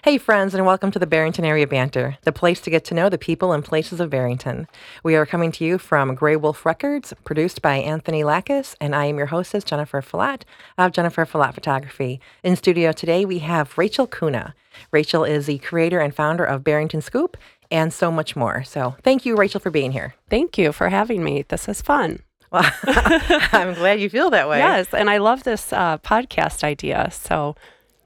[0.00, 3.08] Hey, friends, and welcome to the Barrington Area Banter, the place to get to know
[3.08, 4.66] the people and places of Barrington.
[5.04, 9.04] We are coming to you from Grey Wolf Records, produced by Anthony Lachus, and I
[9.04, 10.42] am your hostess, Jennifer Falat
[10.76, 12.20] of Jennifer Falat Photography.
[12.42, 14.54] In studio today, we have Rachel Kuna.
[14.90, 17.36] Rachel is the creator and founder of Barrington Scoop
[17.70, 18.64] and so much more.
[18.64, 20.16] So, thank you, Rachel, for being here.
[20.28, 21.44] Thank you for having me.
[21.46, 22.20] This is fun.
[22.50, 24.58] Well, I'm glad you feel that way.
[24.58, 27.10] Yes, and I love this uh, podcast idea.
[27.12, 27.54] So,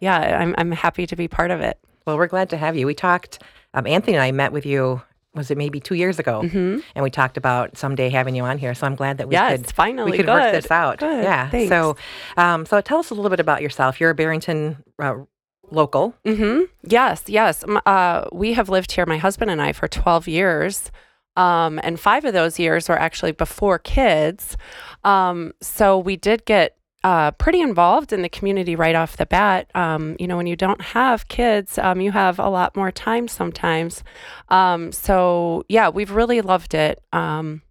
[0.01, 1.79] yeah, I'm, I'm happy to be part of it.
[2.07, 2.87] Well, we're glad to have you.
[2.87, 3.43] We talked,
[3.75, 5.03] um, Anthony and I met with you,
[5.35, 6.43] was it maybe two years ago?
[6.43, 6.81] Mm-hmm.
[6.95, 8.75] And we talked about someday having you on here.
[8.75, 10.33] So I'm glad that we yes, could finally we could good.
[10.33, 10.99] work this out.
[10.99, 11.25] Good.
[11.25, 11.51] Yeah.
[11.51, 11.69] Thanks.
[11.69, 11.97] So,
[12.37, 14.01] um, so tell us a little bit about yourself.
[14.01, 15.17] You're a Barrington uh,
[15.71, 16.15] local.
[16.25, 16.63] Mm-hmm.
[16.85, 17.65] Yes, yes.
[17.85, 20.91] Uh, we have lived here, my husband and I, for 12 years.
[21.37, 24.57] Um, and five of those years were actually before kids.
[25.05, 26.76] Um, so we did get
[27.07, 29.71] uh, pretty involved in the community right off the bat.
[29.77, 33.29] Um, you know, when you don't have kids, um, you have a lot more time
[33.29, 34.03] sometimes.
[34.49, 37.01] Um, so, yeah, we've really loved it.
[37.13, 37.63] Um,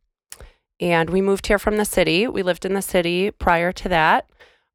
[0.80, 2.30] and we moved here from the city.
[2.30, 4.30] We lived in the city prior to that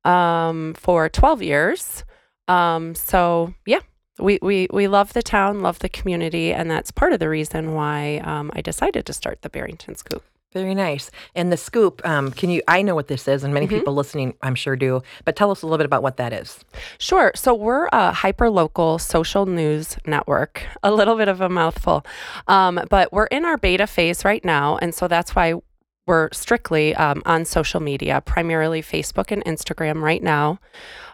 [0.05, 2.05] um, for 12 years.
[2.47, 3.81] Um, so yeah,
[4.19, 7.73] we, we, we love the town, love the community, and that's part of the reason
[7.73, 8.21] why
[8.53, 10.23] I decided to start the Barrington Scoop.
[10.53, 11.13] Very nice.
[11.37, 12.61] And the scoop, um, can you?
[12.67, 13.71] I know what this is, and many Mhm.
[13.71, 15.01] people listening, I'm sure, do.
[15.25, 16.65] But tell us a little bit about what that is.
[16.99, 17.31] Sure.
[17.37, 22.05] So we're a hyper local social news network, a little bit of a mouthful,
[22.49, 24.77] um, but we're in our beta phase right now.
[24.83, 25.55] And so that's why
[26.09, 30.59] we're strictly um, on social media, primarily Facebook and Instagram right now.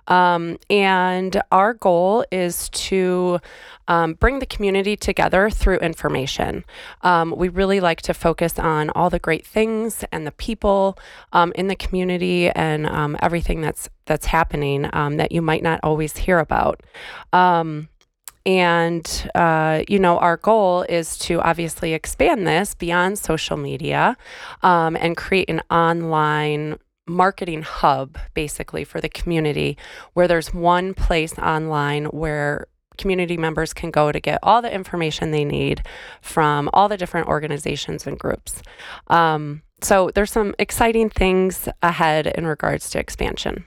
[0.08, 3.40] Um, and our goal is to
[3.88, 6.64] um, bring the community together through information.
[7.02, 10.98] Um, we really like to focus on all the great things and the people
[11.32, 15.80] um, in the community and um, everything that's that's happening um, that you might not
[15.82, 16.82] always hear about.
[17.32, 17.88] Um,
[18.46, 24.16] and, uh, you know, our goal is to obviously expand this beyond social media
[24.62, 29.76] um, and create an online marketing hub basically for the community
[30.14, 32.66] where there's one place online where
[32.98, 35.82] community members can go to get all the information they need
[36.20, 38.62] from all the different organizations and groups.
[39.08, 43.66] Um, so there's some exciting things ahead in regards to expansion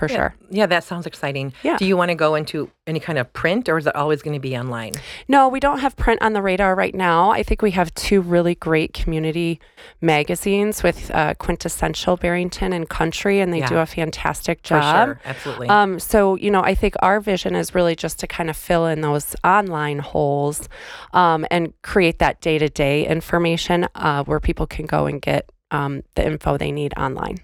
[0.00, 0.16] for yeah.
[0.16, 0.34] sure.
[0.50, 1.52] Yeah, that sounds exciting.
[1.62, 1.76] Yeah.
[1.76, 4.32] Do you want to go into any kind of print, or is it always going
[4.34, 4.94] to be online?
[5.28, 7.30] No, we don't have print on the radar right now.
[7.30, 9.60] I think we have two really great community
[10.00, 13.68] magazines with uh, quintessential Barrington and Country, and they Yeah.
[13.68, 15.06] do a fantastic For job.
[15.06, 15.68] sure, absolutely.
[15.68, 18.86] Um, so, you know, I think our vision is really just to kind of fill
[18.86, 20.68] in those online holes
[21.12, 25.50] um, and create that day to day information uh, where people can go and get
[25.70, 27.36] um, the info they need online.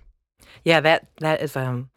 [0.66, 1.90] Yeah, that that is um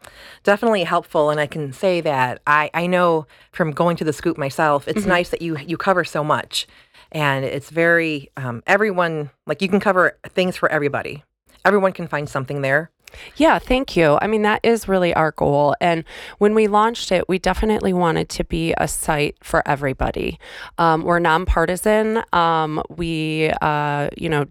[0.44, 4.38] definitely helpful, and I can say that I I know from going to the scoop
[4.38, 5.08] myself, it's Mhm.
[5.08, 6.68] nice that you you cover so much,
[7.12, 11.24] and it's very um everyone like you can cover things for everybody.
[11.66, 12.92] Everyone can find something there.
[13.38, 14.20] Yeah, thank you.
[14.22, 15.74] I mean, that is really our goal.
[15.82, 16.04] And
[16.38, 20.38] when we launched it, we definitely wanted to be a site for everybody.
[20.78, 22.22] Um, we're nonpartisan.
[22.34, 24.46] Um, we, uh, you know,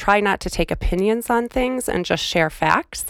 [0.00, 3.04] try not to take opinions on things and just share facts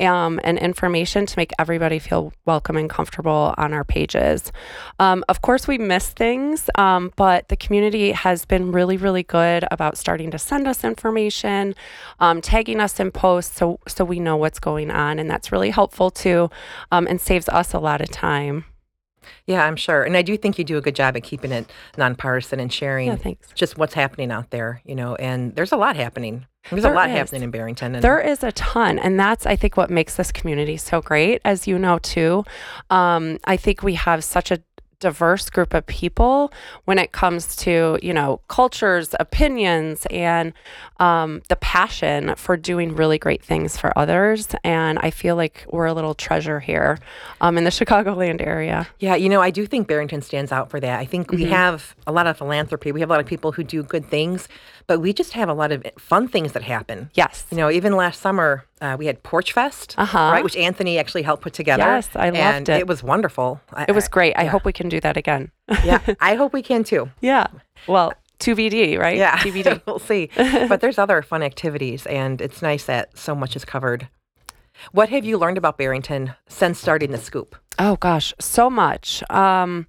[0.00, 4.52] um, and information to make everybody feel welcome and comfortable on our pages.
[5.00, 9.64] Um, of course, we miss things, um, but the community has been really, really good
[9.76, 11.74] about starting to send us information,
[12.20, 15.70] um, tagging us in posts, so so we know what's going on, and that's really
[15.70, 16.50] helpful too,
[16.92, 18.64] um, and saves us a lot of time.
[19.46, 21.70] Yeah, I'm sure, and I do think you do a good job at keeping it
[21.96, 23.48] nonpartisan and sharing Yeah, thanks.
[23.54, 24.80] just what's happening out there.
[24.84, 26.46] You know, and there's a lot happening.
[26.70, 27.16] There's There a lot is.
[27.16, 27.94] happening in Barrington.
[27.94, 31.40] And There is a ton, and that's I think what makes this community so great,
[31.44, 32.44] as you know too.
[32.90, 34.58] Um, I think we have such a
[35.08, 36.52] diverse group of people
[36.84, 40.52] when it comes to you know cultures, opinions, and
[40.98, 44.48] um, the passion for doing really great things for others.
[44.64, 46.98] And I feel like we're a little treasure here
[47.40, 48.88] um, in the Chicagoland area.
[48.98, 50.98] Yeah, you know, I do think Barrington stands out for that.
[50.98, 51.48] I think we Mhm.
[51.50, 52.92] have a lot of philanthropy.
[52.92, 54.48] We have a lot of people who do good things,
[54.88, 57.10] but we just have a lot of fun things that happen.
[57.14, 57.46] Yes.
[57.50, 60.18] You know, even last summer, uh, we had Porch Fest, Uh-huh.
[60.32, 61.84] right, which Anthony actually helped put together.
[61.84, 62.80] Yes, I loved and it.
[62.80, 63.60] It was wonderful.
[63.72, 64.34] I- It was great.
[64.36, 64.50] I yeah.
[64.50, 65.52] hope we can do that again.
[65.84, 67.10] yeah, I hope we can too.
[67.20, 67.46] yeah.
[67.86, 69.16] Well, TBD, right?
[69.18, 69.82] Yeah, TBD.
[69.86, 70.30] we'll see.
[70.36, 74.08] But there's other fun activities, and it's nice that so much is covered.
[74.92, 77.56] What have you learned about Barrington since starting the Scoop?
[77.80, 79.22] Oh gosh, so much.
[79.28, 79.86] Um,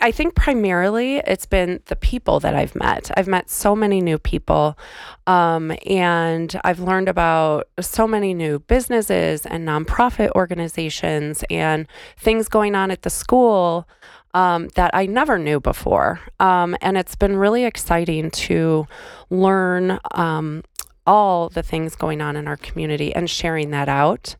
[0.00, 3.10] I think primarily it's been the people that I've met.
[3.16, 4.78] I've met so many new people,
[5.26, 11.86] um, and I've learned about so many new businesses and nonprofit organizations and
[12.16, 13.86] things going on at the school.
[14.34, 16.20] um, that I never knew before.
[16.40, 18.86] Um, and it's been really exciting to
[19.30, 20.62] learn um,
[21.06, 24.36] all the things going on in our community and sharing that out.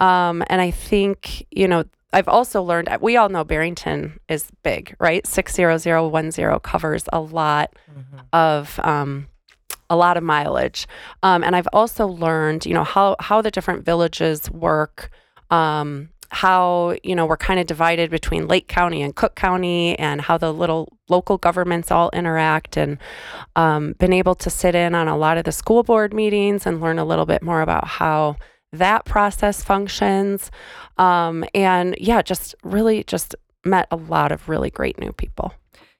[0.00, 1.84] Um, and I think, you know,
[2.14, 5.26] I've also learned, we all know Barrington is big, right?
[5.26, 8.20] 60010 covers a lot Mhm.
[8.32, 9.28] of, um,
[9.90, 10.86] a lot of mileage.
[11.22, 15.10] Um, and I've also learned, you know, how, how the different villages work,
[15.50, 20.20] um, how, you know, we're kind of divided between Lake County and Cook County and
[20.20, 22.98] how the little local governments all interact and
[23.56, 26.80] um, been able to sit in on a lot of the school board meetings and
[26.80, 28.36] learn a little bit more about how
[28.78, 30.50] that process functions.
[30.98, 33.34] Um, and yeah, just really just
[33.64, 35.52] met a lot of really great new people.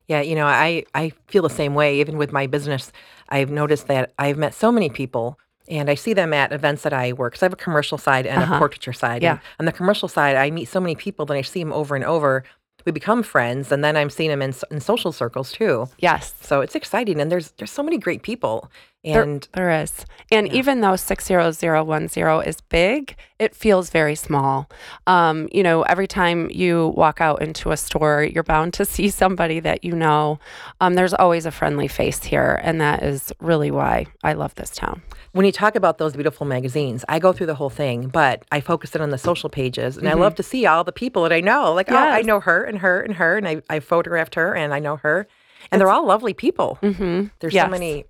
[0.06, 1.99] Yeah, you know, I I feel the same way.
[2.00, 2.93] Even with my business,
[3.31, 5.38] I've noticed that I've met so many people,
[5.69, 7.32] and I see them at events that I work.
[7.32, 8.56] Because I have a commercial side and Uh-huh.
[8.56, 9.23] a portraiture side.
[9.23, 9.32] Yeah.
[9.32, 11.97] And on the commercial side, I meet so many people that I see them over
[11.97, 12.44] and over.
[12.85, 15.87] We become friends, and then I'm seeing them in, in social circles too.
[15.99, 16.35] Yes.
[16.43, 18.70] So it's exciting, and there's there's so many great people,
[19.05, 20.06] and There is.
[20.33, 20.55] And Yeah.
[20.55, 24.69] even though 60010 is big, it feels very small.
[25.06, 29.09] Um, you know, every time you walk out into a store, you're bound to see
[29.11, 30.39] somebody that you know.
[30.81, 32.61] Um, there's always a friendly face here.
[32.62, 35.03] And that is really why I love this town.
[35.33, 38.61] when you talk about those beautiful magazines, I go through the whole thing, but I
[38.61, 41.33] focus it on the social pages, and I love to see all the people that
[41.33, 41.73] I know.
[41.73, 42.27] Like, oh, I Mm-hmm.
[42.29, 45.27] Know her and her and her, and I, I photographed her, and I know her,
[45.73, 46.79] and they're all lovely people.
[46.83, 47.27] Mm-hmm.
[47.41, 47.67] There's Yes.
[47.67, 48.05] so many,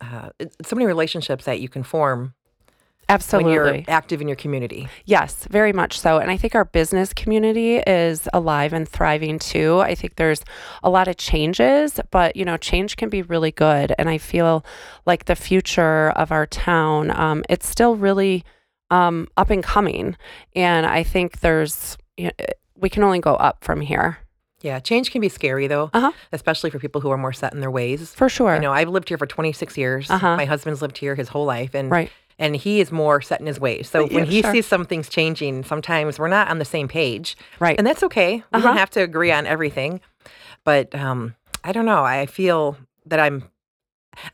[0.00, 0.30] uh,
[0.64, 2.34] so many relationships that you can form
[3.08, 3.44] Absolutely.
[3.44, 4.88] when you're active in your community.
[5.04, 6.18] Yes, very much so.
[6.18, 9.80] And I think our business community is alive and thriving too.
[9.80, 10.44] I think there's
[10.82, 13.94] a lot of changes, but you know, change can be really good.
[13.98, 14.64] And I feel
[15.06, 18.44] like the future of our town, um, it's still really
[18.90, 20.16] um, up and coming.
[20.54, 22.44] And I think there's, you know,
[22.76, 24.18] we can only go up from here
[24.62, 26.12] Yeah, change can be scary though, Uh-huh.
[26.32, 28.12] especially for people who are more set in their ways.
[28.14, 28.54] for sure.
[28.54, 30.10] You know, I've lived here for 26 years.
[30.10, 30.36] Uh-huh.
[30.36, 32.10] My husband's lived here his whole life, and right.
[32.38, 33.88] and he is more set in his ways.
[33.88, 34.52] So Yeah, when he sure.
[34.52, 37.36] sees some things changing, sometimes we're not on the same page.
[37.58, 37.76] Right.
[37.78, 38.36] And that's okay.
[38.36, 38.68] We Uh-huh.
[38.68, 40.00] don't have to agree on everything.
[40.64, 41.34] But um,
[41.64, 42.04] I don't know.
[42.04, 42.76] I feel
[43.06, 43.44] that I'm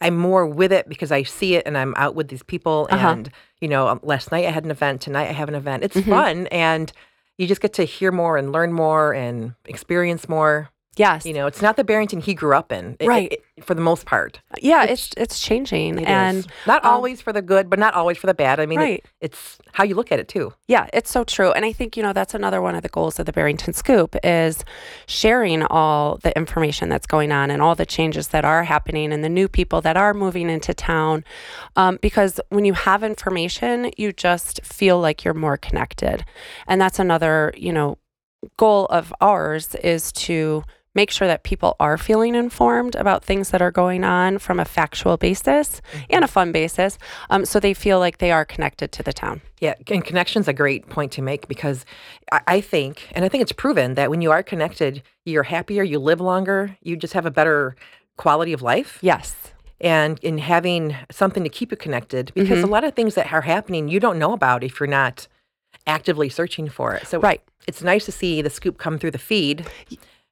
[0.00, 2.88] I'm more with it because I see it and I'm out with these people.
[2.90, 3.08] Uh-huh.
[3.08, 3.30] And
[3.60, 5.00] you know, um, last night I had an event.
[5.02, 5.84] Tonight I have an event.
[5.84, 6.08] It's Mhm.
[6.08, 6.92] fun, and
[7.38, 10.70] you just get to hear more and learn more and experience more.
[10.96, 11.26] yes.
[11.26, 13.32] You know, it's not the Barrington he grew up in, it- Right.
[13.32, 14.40] it- for the most part.
[14.60, 15.98] yeah, it's it's changing.
[15.98, 16.46] It and is.
[16.66, 18.60] not um, always for the good, but not always for the bad.
[18.60, 19.04] I mean, it- Right.
[19.22, 20.52] it's how you look at it too.
[20.68, 21.52] Yeah, it's so true.
[21.52, 24.14] And I think, you know, that's another one of the goals of the Barrington Scoop
[24.22, 24.62] is
[25.06, 29.24] sharing all the information that's going on and all the changes that are happening and
[29.24, 31.24] the new people that are moving into town.
[31.76, 36.24] Um, because when you have information, you just feel like you're more connected.
[36.66, 37.96] And that's another, you know,
[38.58, 40.62] goal of ours is to
[40.96, 44.64] make sure that people are feeling informed about things that are going on from a
[44.64, 46.98] factual basis and a fun basis
[47.30, 49.40] um, so they feel like they are connected to the town.
[49.60, 51.84] Yeah, and connection's a great point to make because
[52.32, 55.82] I, I think, and I think it's proven that when you are connected, you're happier,
[55.82, 57.76] you live longer, you just have a better
[58.16, 58.98] quality of life.
[59.02, 59.34] Yes.
[59.80, 62.68] And in having something to keep you connected, because Mm-hmm.
[62.68, 65.28] a lot of things that are happening you don't know about if you're not
[65.86, 67.06] actively searching for it.
[67.06, 67.42] So Right.
[67.66, 69.66] it's nice to see the scoop come through the feed.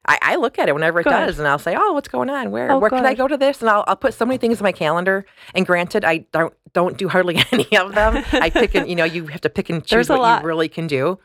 [0.07, 1.09] I, I look at it whenever it Good.
[1.11, 2.51] does, and I'll say, "Oh, what's going on?
[2.51, 3.17] Where Oh, where can I good.
[3.17, 5.25] go to this?" And I'll, I'll put so many things in my calendar.
[5.53, 8.23] And granted, I don't don't do hardly any of them.
[8.33, 10.41] I pick and you know you have to pick and choose There's a what lot.
[10.41, 11.19] you really can do.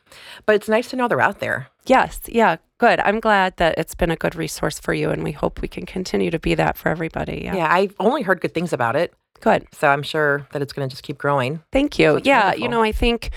[0.46, 1.68] But it's nice to know they're out there.
[1.86, 2.20] Yes.
[2.26, 2.56] Yeah.
[2.78, 3.00] Good.
[3.00, 5.84] I'm glad that it's been a good resource for you, and we hope we can
[5.84, 7.42] continue to be that for everybody.
[7.44, 7.56] Yeah.
[7.56, 9.66] Yeah, I've only heard good things about it, Good.
[9.72, 11.62] so I'm sure that it's going to just keep growing.
[11.72, 12.14] Thank you.
[12.14, 12.44] That's yeah.
[12.44, 12.62] wonderful.
[12.62, 13.30] You know, I think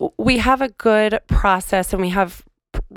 [0.00, 2.42] w- we have a good process and we have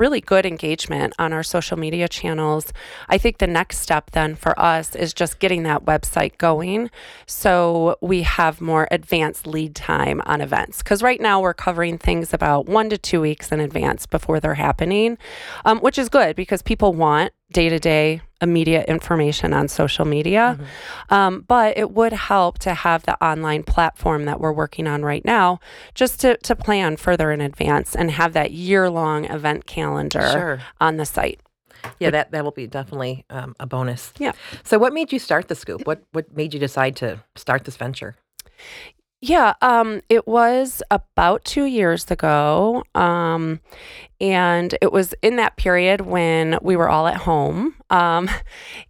[0.01, 2.73] really good engagement on our social media channels.
[3.07, 6.89] I think the next step then for us is just getting that website going
[7.27, 10.79] so we have more advanced lead time on events.
[10.79, 14.55] Because right now we're covering things about one to two weeks in advance before they're
[14.55, 15.19] happening,
[15.65, 20.57] um, which is good because people want day to day immediate information on social media.
[21.09, 25.23] Um, but it would help to have the online platform that we're working on right
[25.23, 25.59] now
[25.93, 30.59] just to, to plan further in advance and have that year long event calendar Sure.
[30.79, 31.39] on the site.
[31.99, 34.13] Yeah, that that will be definitely um, a bonus.
[34.19, 34.33] Yeah.
[34.63, 35.87] So, what made you start the scoop?
[35.87, 38.15] What what made you decide to start this venture?
[39.23, 42.83] Yeah, um, it was about two years ago.
[42.95, 43.59] Um,
[44.19, 47.75] and it was in that period when we were all at home.
[47.91, 48.29] Um,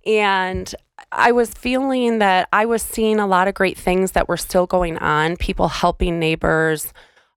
[0.05, 0.73] and
[1.11, 4.67] I was feeling that I was seeing a lot of great things that were still
[4.67, 6.93] going on, people helping neighbors,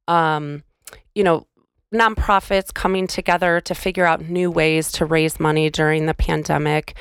[0.07, 0.63] um,
[1.15, 1.47] you know,
[1.93, 6.95] nonprofits coming together to figure out new ways to raise money during the pandemic.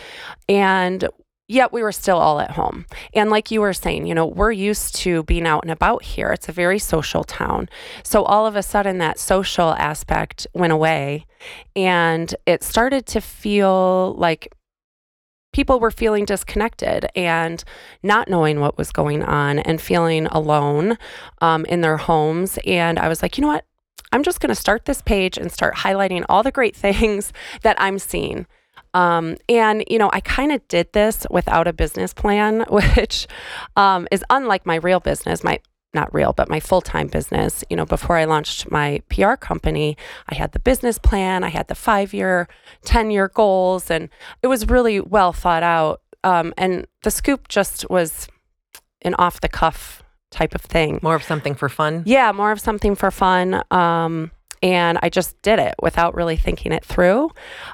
[0.48, 1.08] And
[1.54, 2.86] yet we were still all at home.
[3.14, 6.32] And like you were saying, you know, we're used to being out and about here.
[6.32, 7.70] It's a very social town.
[8.04, 11.28] So all of a sudden, that social aspect went away.
[11.76, 14.52] And it started to feel like
[15.54, 17.64] people were feeling disconnected and
[18.02, 20.98] not knowing what was going on and feeling alone
[21.42, 22.58] um, in their homes.
[22.66, 23.66] And I was like, you know what?
[24.12, 27.32] I'm just going to start this page and start highlighting all the great things
[27.62, 28.48] that I'm seeing.
[28.94, 33.28] Um, and, you know, I kind of did this without a business plan, which
[33.76, 35.60] um, is unlike my real business, my
[35.94, 37.64] not real, but my full time business.
[37.70, 39.96] You know, before I launched my PR company,
[40.28, 42.48] I had the business plan, I had the five year,
[42.84, 44.10] 10 year goals, and
[44.42, 46.02] it was really well thought out.
[46.24, 48.28] Um, and the scoop just was
[49.04, 51.00] an off the cuff type of thing.
[51.04, 52.04] More of something for fun?
[52.06, 53.62] Yeah, more of something for fun.
[53.72, 54.32] Um,
[54.64, 57.30] and I just did it without really thinking it through,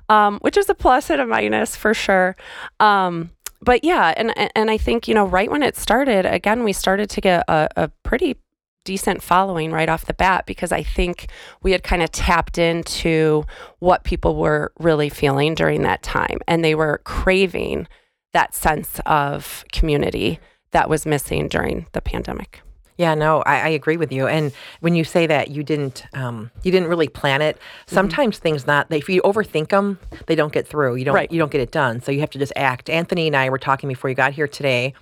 [0.10, 2.36] um, which is a plus and a minus for sure.
[2.80, 3.30] Um,
[3.62, 7.10] but yeah, and and I think you know right when it started, again, we started
[7.12, 8.38] to get a, a pretty
[8.86, 11.28] decent following right off the bat because I think
[11.62, 13.44] we had kind of tapped into
[13.80, 17.88] what people were really feeling during that time, and they were craving
[18.34, 20.40] that sense of community
[20.72, 22.62] that was missing during the pandemic.
[23.00, 24.28] Yeah, no, I, I, agree with you.
[24.28, 24.52] And
[24.82, 27.56] when you say that you didn't, um, you didn't really plan it.
[27.56, 27.96] Mm-hmm.
[27.96, 28.44] Sometimes mm-hmm.
[28.44, 30.96] things not if you overthink them, they don't get through.
[30.98, 31.32] You don't, right.
[31.32, 32.02] you don't get it done.
[32.02, 32.90] So you have to just act.
[32.90, 34.94] Anthony and I were talking before you got here today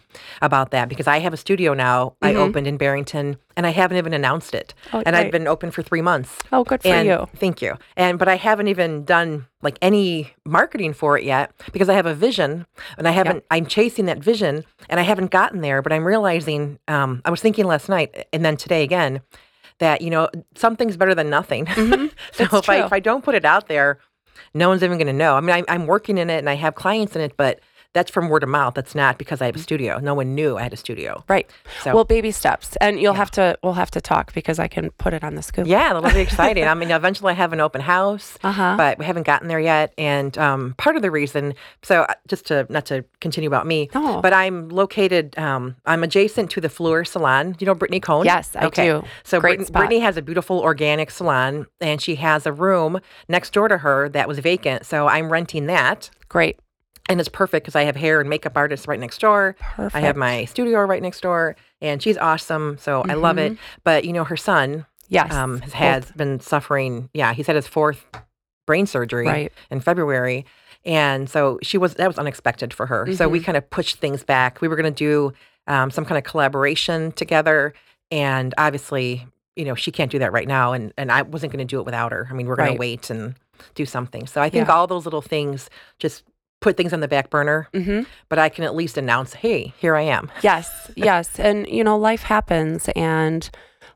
[0.44, 2.10] about that because I have a studio now.
[2.22, 2.26] Mm-hmm.
[2.26, 4.74] I opened in Barrington, and I haven't even announced it.
[4.94, 5.18] Oh, and.
[5.18, 6.38] I've been open for three months.
[6.54, 7.28] Oh, good for and, you.
[7.36, 7.76] Thank you.
[7.98, 12.06] And but I haven't even done like any marketing for it yet because I have
[12.06, 12.68] a vision
[13.00, 13.38] and I haven't.
[13.38, 13.46] Yep.
[13.50, 15.82] I'm chasing that vision and I haven't gotten there.
[15.82, 16.80] But I'm realizing.
[16.88, 19.22] Um, I was thinking last night and then today again
[19.80, 21.66] that you know something's better than nothing.
[21.78, 22.08] Mm-hmm.
[22.32, 22.76] so if true.
[22.76, 24.00] I if I don't put it out there,
[24.54, 25.36] no one's even going to know.
[25.36, 27.60] I mean, I, I'm working in it and I have clients in it, but
[27.98, 28.76] that's from word of mouth.
[28.76, 29.98] That's not because I have a studio.
[29.98, 31.24] No one knew I had a studio.
[31.28, 31.50] Right.
[31.82, 33.18] So, well, baby steps, and you'll yeah.
[33.18, 33.58] have to.
[33.64, 35.66] We'll have to talk because I can put it on the scoop.
[35.66, 36.64] Yeah, that'll be exciting.
[36.68, 38.76] I mean, eventually I have an open house, uh-huh.
[38.78, 39.94] but we haven't gotten there yet.
[39.98, 43.90] And um, part of the reason, so uh, just to not to continue about me,
[43.96, 44.22] no.
[44.22, 45.38] but I'm located.
[45.40, 47.56] Um, I'm adjacent to the Fleur Salon.
[47.60, 48.26] You know Brittany Cohn?
[48.26, 48.86] Yes, I okay.
[48.90, 49.04] do.
[49.24, 53.68] So Great Brittany has a beautiful organic salon, and she has a room next door
[53.68, 54.86] to her that was vacant.
[54.86, 56.12] So I'm renting that.
[56.30, 56.60] Great
[57.10, 59.56] and it's perfect because I have hair and makeup artists right next door.
[59.60, 59.96] Perfect.
[59.96, 62.78] I have my studio right next door, and she's awesome.
[62.80, 63.12] So mm-hmm.
[63.12, 63.54] I love it.
[63.54, 63.62] Mm-hmm.
[63.84, 67.10] But you know, her son, yes, um, has, has been suffering.
[67.14, 68.06] Yeah, he's had his fourth
[68.66, 69.54] brain surgery right.
[69.72, 70.46] in February,
[70.86, 73.06] and so she was that was unexpected for her.
[73.06, 73.16] Mm-hmm.
[73.16, 73.46] So we mm-hmm.
[73.46, 74.62] kind of pushed things back.
[74.62, 75.34] We were going to do
[75.68, 77.74] um, some kind of collaboration together,
[78.12, 81.66] and obviously, you know, she can't do that right now, and and I wasn't going
[81.66, 82.28] to do it without her.
[82.30, 82.76] I mean, we're going right.
[82.76, 83.36] to wait and
[83.76, 84.28] do something.
[84.28, 84.74] So I think yeah.
[84.74, 86.24] all those little things just
[86.60, 88.02] put things on the back burner, mm-hmm.
[88.30, 90.32] but I can at least announce, hey, here I am.
[90.42, 91.40] Yes, yes.
[91.40, 92.90] And, you know, life happens.
[92.96, 93.50] And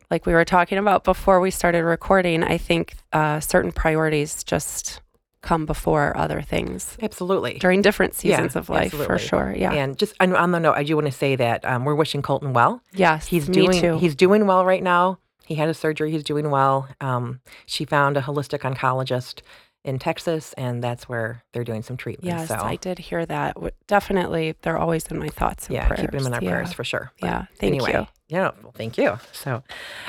[0.09, 5.01] like we were talking about before we started recording, I think uh, certain priorities just
[5.41, 6.97] come before other things.
[7.01, 7.57] Absolutely.
[7.57, 9.05] During different seasons yeah, of life, absolutely.
[9.05, 9.55] for sure.
[9.57, 9.71] Yeah.
[9.71, 12.21] And just on, on the note, I do want to say that um, we're wishing
[12.21, 12.81] Colton well.
[12.93, 13.79] Yes, he's doing.
[13.79, 13.97] Too.
[13.97, 15.19] He's doing well right now.
[15.45, 16.11] He had a surgery.
[16.11, 16.87] He's doing well.
[16.99, 19.41] Um, she found a holistic oncologist
[19.83, 22.25] in Texas, and that's where they're doing some treatment.
[22.25, 22.55] Yes, so.
[22.55, 23.57] I did hear that.
[23.87, 25.67] Definitely, they're always in my thoughts.
[25.69, 26.01] yeah, prayers.
[26.01, 26.51] keep them in our yeah.
[26.51, 27.11] prayers for sure.
[27.19, 28.07] But yeah, thank anyway, you.
[28.27, 29.19] Yeah, well, thank you.
[29.31, 29.63] So,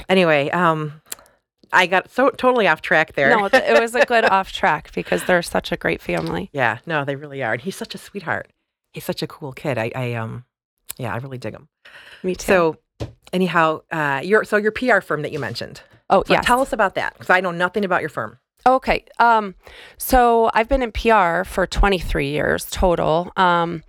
[0.08, 1.00] anyway, um,
[1.72, 3.30] I got so totally off track there.
[3.30, 6.50] No, it was a good off track because they're such a great family.
[6.52, 8.52] Yeah, no, they really are, and he's such a sweetheart.
[8.92, 9.78] He's such a cool kid.
[9.78, 10.44] I, I um,
[10.98, 11.68] yeah, I really dig him.
[12.22, 12.44] Me too.
[12.44, 12.76] So,
[13.32, 15.80] anyhow, uh, your so your PR firm that you mentioned.
[16.10, 16.42] Oh, so yeah.
[16.42, 18.38] Tell us about that because I know nothing about your firm.
[18.64, 19.04] Okay.
[19.18, 19.56] Um,
[19.98, 23.32] so I've been in PR for 23 years total.
[23.36, 23.82] Um,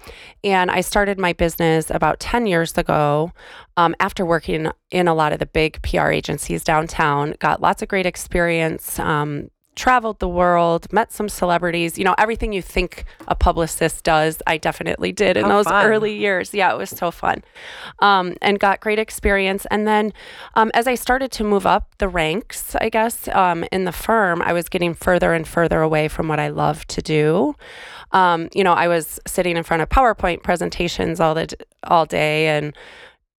[0.44, 3.32] and I started my business about 10 years ago
[3.78, 7.36] um, after working in a lot of the big PR agencies downtown.
[7.40, 12.54] Got lots of great experience um, traveled the world, met some celebrities, you know, everything
[12.54, 15.86] you think a publicist does, I definitely did in How those fun.
[15.86, 16.54] early years.
[16.54, 17.44] Yeah, it was so fun.
[18.00, 19.66] Um, and got great experience.
[19.72, 20.14] And then
[20.56, 24.42] um, as I started to move up the ranks, I guess, um, in the firm,
[24.42, 27.56] I was getting further and further away from what I love to do.
[28.12, 31.48] Um, you know, I was sitting in front of PowerPoint presentations all the
[31.84, 32.76] all day and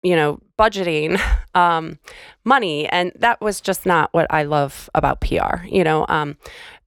[0.04, 1.20] you know, budgeting
[1.56, 1.98] um,
[2.44, 2.88] money.
[2.90, 5.66] And that was just not what I love about PR.
[5.66, 6.38] You know, um,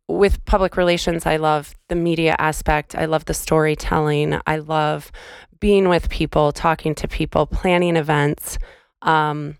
[0.08, 5.10] with public relations, I love the media aspect, I love the storytelling, I love
[5.58, 8.58] being with people, talking to people, planning events.
[9.02, 9.56] Um,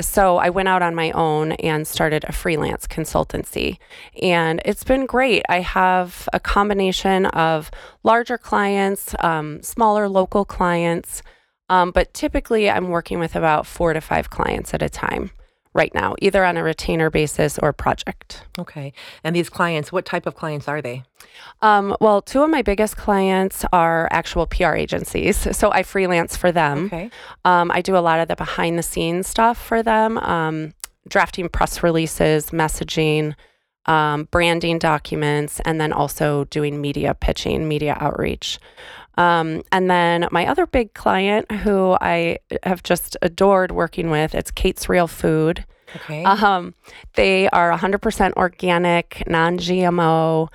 [0.00, 3.78] so I went out on my own and started a freelance consultancy.
[4.20, 5.44] And it's been great.
[5.48, 7.70] I have a combination of
[8.02, 11.22] larger clients, um, smaller local clients,
[11.72, 15.30] um, but typically I'm working with about four to five clients at a time
[15.72, 18.44] right now, either on a retainer basis or project.
[18.58, 18.92] Okay.
[19.24, 21.02] And these clients, what type of clients are they?
[21.62, 25.48] Um, well, two of my biggest clients are actual PR agencies.
[25.62, 26.86] So I freelance for them.
[26.86, 27.10] Okay.
[27.46, 30.74] Um, I do a lot of the behind the scenes stuff for them, um,
[31.08, 33.34] drafting press releases, messaging,
[33.86, 38.58] um, branding documents, and then also doing media pitching, media outreach.
[39.18, 44.50] Um, and then my other big client, who I have just adored working with, it's
[44.50, 45.64] Kate's Real Food.
[45.96, 46.24] Okay.
[46.24, 46.74] Um,
[47.14, 50.48] they are 100% organic, non GMO,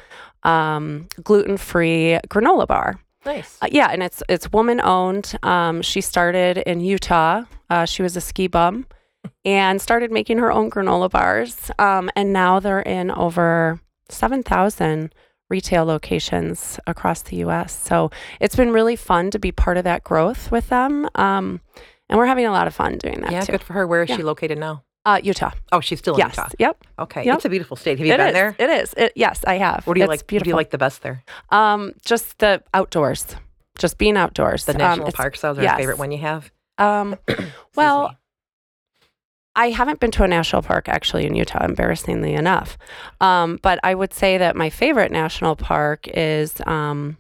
[0.44, 3.00] um, gluten free granola bar.
[3.26, 3.58] nice.
[3.62, 5.36] Uh, yeah, and it's it's woman owned.
[5.44, 7.44] Um, she started in Utah.
[7.70, 8.88] Uh, she was a ski bum
[9.46, 11.70] and started making her own granola bars.
[11.78, 15.14] Um, and now they're in over seven thousand
[15.50, 17.78] retail locations across the U.S.
[17.78, 21.08] So it's been really fun to be part of that growth with them.
[21.16, 21.62] Um,
[22.10, 23.52] and we're having a lot of fun doing that yeah, too.
[23.54, 23.88] good for her.
[23.88, 24.18] Where is Yeah.
[24.18, 24.84] she located now?
[25.06, 25.52] Uh, Utah.
[25.72, 26.36] Oh, she's still in yes.
[26.36, 26.50] Utah.
[26.60, 26.84] Yep.
[27.00, 27.24] Okay.
[27.26, 27.36] Yep.
[27.38, 27.98] It's a beautiful state.
[27.98, 28.34] Have you It been is.
[28.34, 28.56] there?
[28.60, 28.94] It is.
[28.98, 29.88] It, yes, I have.
[29.88, 30.30] What do you It's like?
[30.32, 31.24] What do you like the best there?
[31.50, 33.26] Um, just the outdoors.
[33.80, 34.66] Just being outdoors.
[34.66, 35.42] The Um, national it's- parks.
[35.42, 35.72] Those are yes.
[35.72, 36.52] your favorite one you have.
[36.78, 37.16] Um,
[37.76, 38.16] well.
[39.58, 42.78] I haven't been to a national park actually in Utah, embarrassingly enough.
[43.20, 47.18] Um, but I would say that my favorite national park is um,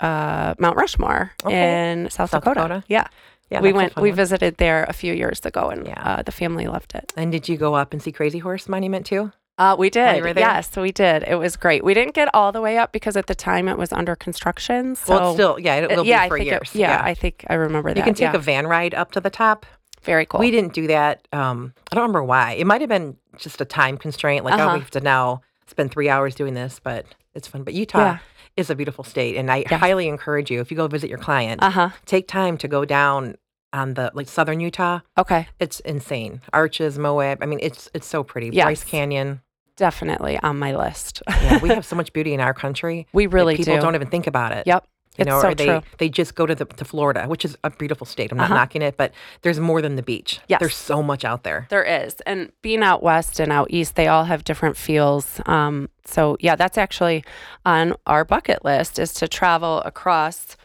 [0.00, 1.90] uh, Mount Rushmore Okay.
[1.92, 2.60] in South, South Dakota.
[2.60, 2.84] Dakota?
[2.88, 3.06] Yeah,
[3.50, 3.96] yeah, we went.
[3.96, 4.16] We one.
[4.16, 6.00] visited there a few years ago, and Yeah.
[6.02, 7.12] uh, the family loved it.
[7.16, 9.32] And did you go up and see Crazy Horse Monument too?
[9.58, 10.24] Uh, we did.
[10.36, 11.24] Yes, we did.
[11.26, 11.82] It was great.
[11.82, 14.94] We didn't get all the way up because at the time it was under construction.
[14.94, 16.70] So well, it's still, yeah, it Uh, will yeah, be for years.
[16.76, 17.96] It, yeah, I think I remember that.
[17.96, 18.36] you can take yeah.
[18.36, 19.66] a van ride up to the top.
[20.02, 20.40] Very cool.
[20.40, 21.26] We didn't do that.
[21.32, 22.52] Um, I don't remember why.
[22.52, 24.44] It might have been just a time constraint.
[24.44, 24.74] Like, oh, Uh-huh.
[24.74, 27.62] we have to now spend three hours doing this, but it's fun.
[27.62, 28.18] But Utah Yeah.
[28.56, 29.80] is a beautiful state, and I Yes.
[29.80, 31.88] highly encourage you if you go visit your client, Uh huh.
[32.06, 33.36] take time to go down
[33.72, 35.00] on the like southern Utah.
[35.18, 35.46] Okay.
[35.60, 36.40] It's insane.
[36.54, 37.42] Arches, Moab.
[37.42, 38.48] I mean, it's it's so pretty.
[38.52, 38.64] Yes.
[38.64, 39.42] Bryce Canyon.
[39.76, 41.22] Definitely on my list.
[41.28, 43.06] Yeah, we have so much beauty in our country.
[43.12, 43.82] we really people do.
[43.82, 44.66] not even think about it.
[44.66, 44.86] Yep.
[45.18, 45.82] You It's know, so or they true.
[45.98, 48.30] they just go to the to Florida, which is a beautiful state.
[48.30, 48.54] I'm not Uh-huh.
[48.54, 50.38] knocking it, but there's more than the beach.
[50.48, 50.60] Yes.
[50.60, 51.66] There's so much out there.
[51.70, 52.14] There is.
[52.24, 55.40] And being out west and out east, they all have different feels.
[55.46, 57.24] Um, so, yeah, that's actually
[57.66, 60.56] on our bucket list is to travel across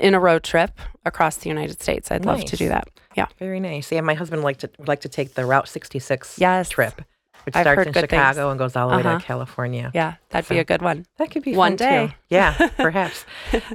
[0.00, 2.10] in a road trip across the United States.
[2.10, 2.88] I'd love to do that.
[3.16, 3.26] Yeah.
[3.38, 3.92] Very nice.
[3.92, 6.68] Yeah, my husband would like to like to take the Route 66 Yes.
[6.70, 7.02] trip,
[7.44, 8.20] which I've starts in good things.
[8.20, 9.18] Chicago and goes all the way Uh-huh.
[9.18, 9.90] to California.
[9.94, 10.14] Yeah.
[10.30, 11.06] That'd be a good one.
[11.18, 11.84] That could be One fun, too.
[12.08, 12.16] day.
[12.28, 13.24] Yeah, perhaps.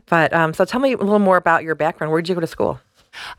[0.08, 2.12] but um, so tell me a little more about your background.
[2.12, 2.80] Where did you go to school?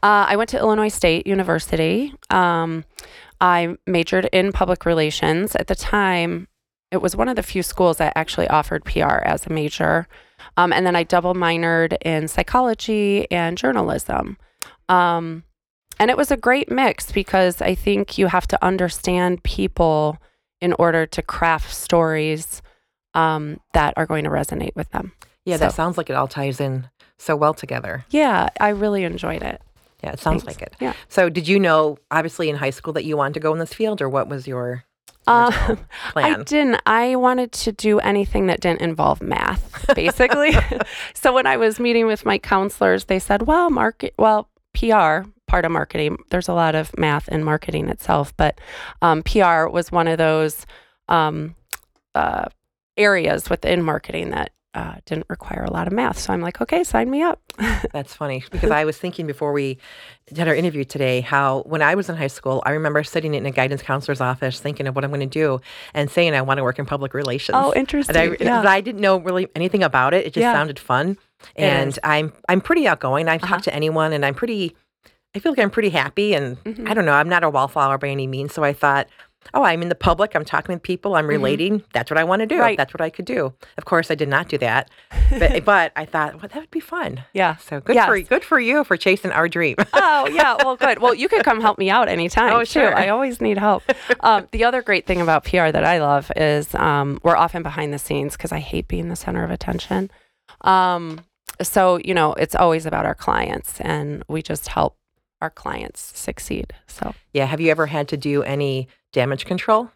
[0.03, 2.15] Uh, I went to Illinois State University.
[2.31, 2.85] Um,
[3.41, 5.55] I majored in public relations.
[5.55, 6.49] At the time,
[6.91, 10.07] it was one of the few schools that actually offered PR as a major.
[10.57, 14.39] Um, and then I double minored in psychology and journalism.
[14.89, 15.43] Um,
[15.99, 20.19] and it was a great mix because I think you have to understand people
[20.61, 22.63] in order to craft stories
[23.15, 25.13] um, that are going to resonate with them.
[25.45, 28.05] Yeah, that sounds like it all ties in so well together.
[28.11, 29.63] Yeah, I really enjoyed it.
[30.03, 30.61] Yeah, it sounds Thanks.
[30.61, 30.77] like it.
[30.81, 30.93] Yeah.
[31.09, 33.73] So, did you know, obviously, in high school that you wanted to go in this
[33.73, 34.85] field, or what was your
[35.27, 35.53] Um,
[36.17, 36.81] I didn't.
[36.85, 40.55] I wanted to do anything that didn't involve math, basically.
[41.15, 45.65] so when I was meeting with my counselors, they said, "Well, market, well, PR, part
[45.65, 46.19] of marketing.
[46.31, 48.61] There's a lot of math in marketing itself, but
[49.03, 50.67] um, PR was one of those
[51.09, 51.55] um,
[52.15, 52.47] uh,
[52.97, 56.19] areas within marketing that." Uh, didn't require a lot of math.
[56.19, 57.41] So I'm like, okay, sign me up.
[57.95, 59.79] That's funny because I was thinking before we
[60.31, 63.47] did our interview today how when I was in high school, I remember sitting in
[63.47, 65.63] a guidance counselor's office thinking of what I'm going to do
[65.95, 67.57] and saying I want to work in public relations.
[67.59, 68.15] oh, interesting.
[68.19, 68.65] I, yeah.
[68.69, 70.27] I didn't know really anything about it.
[70.27, 70.53] It just Yeah.
[70.53, 71.17] sounded fun,
[71.57, 71.99] and.
[72.05, 73.31] I'm I'm pretty outgoing.
[73.31, 73.47] I Uh-huh.
[73.47, 74.77] talk to anyone, and I'm pretty.
[75.37, 76.89] I feel like I'm pretty happy, and Mhm.
[76.89, 77.13] I don't know.
[77.13, 78.55] I'm not a wallflower by any means.
[78.55, 79.07] So I thought,
[79.55, 80.35] oh, I'm in the public.
[80.35, 81.15] I'm talking with people.
[81.15, 81.85] I'm relating.
[81.93, 82.55] That's what I want to do.
[82.57, 82.63] Mm-hmm.
[82.63, 82.77] Right.
[82.79, 83.53] That's what I could do.
[83.79, 84.91] Of course, I did not do that,
[85.39, 87.23] but, but I thought, well, that would be fun.
[87.33, 87.55] yeah.
[87.57, 88.29] So good for Yes.
[88.29, 89.77] good for you for chasing our dream.
[89.93, 90.99] Oh yeah, well good.
[91.01, 92.65] Well, you could come help me out anytime Oh, too.
[92.65, 92.97] sure.
[92.97, 93.85] I always need help.
[94.21, 97.93] Um, the other great thing about PR that I love is um, we're often behind
[97.95, 100.11] the scenes because I hate being the center of attention.
[100.63, 101.21] Um,
[101.63, 104.97] so you know, it's always about our clients, and we just help
[105.41, 106.73] our clients succeed.
[106.87, 107.47] So yeah.
[107.47, 109.91] Have you ever had to do any damage control?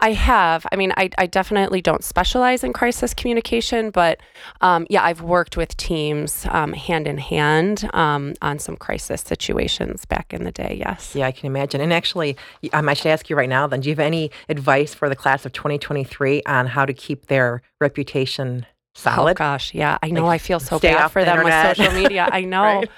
[0.00, 0.66] I have.
[0.72, 4.18] I mean, I, I definitely don't specialize in crisis communication, but
[4.60, 10.04] um, yeah, I've worked with teams um, hand in hand um, on some crisis situations
[10.04, 10.76] back in the day.
[10.78, 11.14] Yes.
[11.14, 11.80] Yeah, I can imagine.
[11.80, 12.36] And actually,
[12.72, 15.16] um, I should ask you right now then do you have any advice for the
[15.16, 19.32] class of 2023 on how to keep their reputation solid?
[19.32, 19.72] Oh, gosh.
[19.74, 19.96] Yeah.
[20.02, 20.26] I know.
[20.26, 21.68] Like, I feel so bad for the them internet.
[21.68, 22.28] with social media.
[22.30, 22.62] I know.
[22.62, 22.90] Right.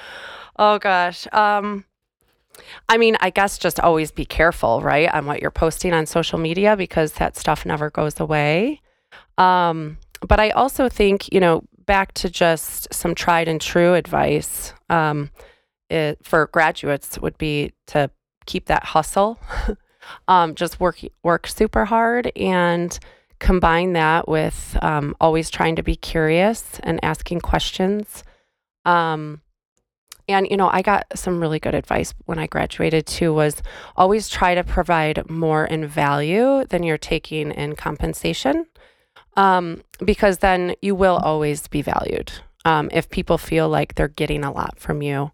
[0.56, 1.26] Oh, gosh.
[1.32, 1.84] Um,
[2.88, 6.38] I mean, I guess just always be careful, right, on what you're posting on social
[6.38, 8.80] media because that stuff never goes away.
[9.38, 14.72] Um, but I also think, you know, back to just some tried and true advice
[14.88, 15.30] um,
[15.90, 18.10] it, for graduates would be to
[18.46, 19.38] keep that hustle,
[20.28, 22.98] um, just work work super hard and
[23.38, 28.24] combine that with um, always trying to be curious and asking questions.
[28.84, 29.40] Um,
[30.28, 33.32] and you know, I got some really good advice when I graduated too.
[33.32, 33.62] Was
[33.96, 38.66] always try to provide more in value than you're taking in compensation,
[39.36, 42.32] um, because then you will always be valued.
[42.64, 45.30] Um, if people feel like they're getting a lot from you,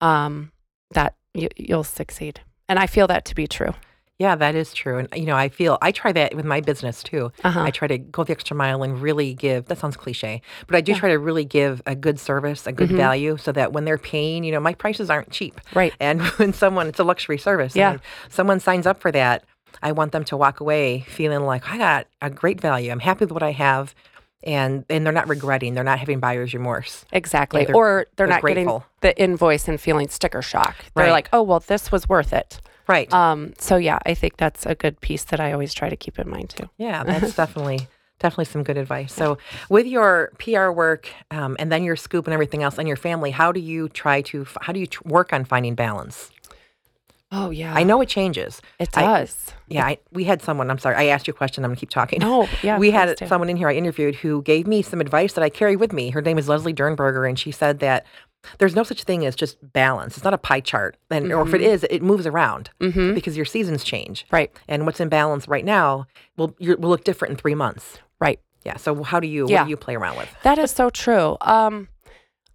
[0.00, 0.52] um,
[0.92, 2.40] that you, you'll succeed.
[2.68, 3.74] And I feel that to be true.
[4.18, 4.98] Yeah, that is true.
[4.98, 7.30] And, you know, I feel I try that with my business too.
[7.44, 7.62] Uh-huh.
[7.62, 10.80] I try to go the extra mile and really give, that sounds cliche, but I
[10.80, 10.98] do Yeah.
[10.98, 12.96] try to really give a good service, a good Mhm.
[12.96, 15.60] value so that when they're paying, you know, my prices aren't cheap.
[15.72, 15.94] Right.
[16.00, 17.76] And when someone, it's a luxury service.
[17.76, 17.98] Yeah.
[18.28, 19.44] someone signs up for that,
[19.84, 22.90] I want them to walk away feeling like I got a great value.
[22.90, 23.94] I'm happy with what I have.
[24.44, 25.74] And, and they're not regretting.
[25.74, 27.04] They're not having buyer's remorse.
[27.12, 27.64] Exactly.
[27.66, 28.84] they're- or they're, they're not grateful.
[29.00, 30.76] getting the invoice and feeling sticker shock.
[30.94, 31.10] They're Right.
[31.12, 32.60] like, oh, well, this was worth it.
[32.88, 33.12] Right.
[33.12, 36.18] Um, so yeah, I think that's a good piece that I always try to keep
[36.18, 36.68] in mind too.
[36.78, 37.86] Yeah, that's definitely
[38.18, 39.12] definitely some good advice.
[39.12, 42.96] So, with your PR work um, and then your scoop and everything else, and your
[42.96, 46.30] family, how do you try to how do you tr- work on finding balance?
[47.30, 48.62] Oh yeah, I know it changes.
[48.78, 49.52] it I- does.
[49.70, 50.70] Yeah, I, we had someone.
[50.70, 51.62] I'm sorry, I asked you a question.
[51.62, 52.20] I'm gonna keep talking.
[52.20, 55.44] no, yeah, we had someone in here I interviewed who gave me some advice that
[55.44, 56.08] I carry with me.
[56.08, 58.06] Her name is Leslie Dernberger, and she said that
[58.58, 60.16] there's no such thing as just balance.
[60.16, 63.14] It's not a pie chart, and or if it is, it moves around Mhm.
[63.14, 64.26] because your seasons change.
[64.30, 67.98] Right, And what's in balance right now will will look different in three months.
[68.20, 68.40] right.
[68.64, 68.76] Yeah.
[68.76, 69.64] So how do you what Yeah.
[69.64, 70.28] do you play around with?
[70.42, 71.36] That is so true.
[71.40, 71.88] Um,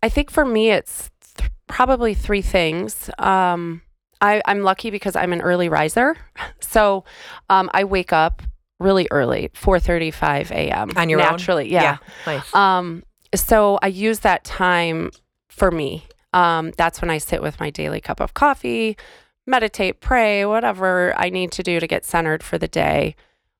[0.03, 3.09] I think for me, it's th- probably three things.
[3.17, 3.81] Um,
[4.21, 6.17] I, I'm lucky because I'm an early riser,
[6.59, 7.03] so
[7.49, 8.41] um, I wake up
[8.79, 10.91] really early, 4:35 a.m.
[10.97, 11.31] On your own?
[11.31, 11.71] naturally.
[11.71, 11.97] Yeah.
[12.25, 12.53] Nice.
[12.53, 15.09] Um, so I use that time
[15.53, 16.05] for me.
[16.33, 18.97] Um, that's when I sit with my daily cup of coffee,
[19.45, 23.15] meditate, pray, whatever I need to do to get centered for the day.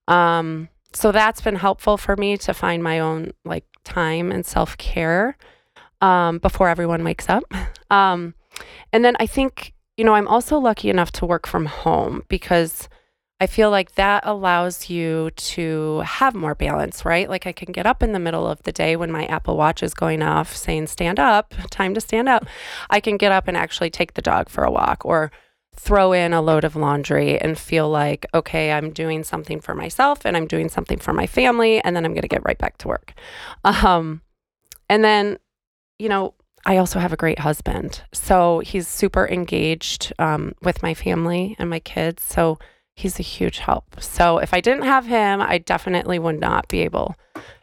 [0.08, 4.78] Um, so that's been helpful for me to find my own like time and self
[4.78, 5.38] care
[6.02, 7.44] um, before everyone wakes up.
[7.92, 8.34] Um,
[8.92, 12.90] and then I think, you know, I'm also lucky enough to work from home because
[13.44, 17.28] I feel like that allows you to have more balance, right?
[17.28, 19.84] Like I can get up in the middle of the day when my Apple Watch
[19.84, 22.46] is going off saying, stand up, time to stand up.
[22.90, 25.30] I can get up and actually take the dog for a walk or
[25.76, 30.26] throw in a load of laundry and feel like, okay, I'm doing something for myself
[30.26, 32.78] and I'm doing something for my family, and then I'm going to get right back
[32.78, 33.14] to work.
[33.66, 34.22] Um,
[34.88, 35.38] and then,
[36.00, 36.34] you know,
[36.66, 38.04] I also have a great husband.
[38.14, 42.24] So he's super engaged um, with my family and my kids.
[42.24, 42.58] So
[42.96, 44.00] he's a huge help.
[44.02, 47.16] So if I didn't have him, I definitely would not be able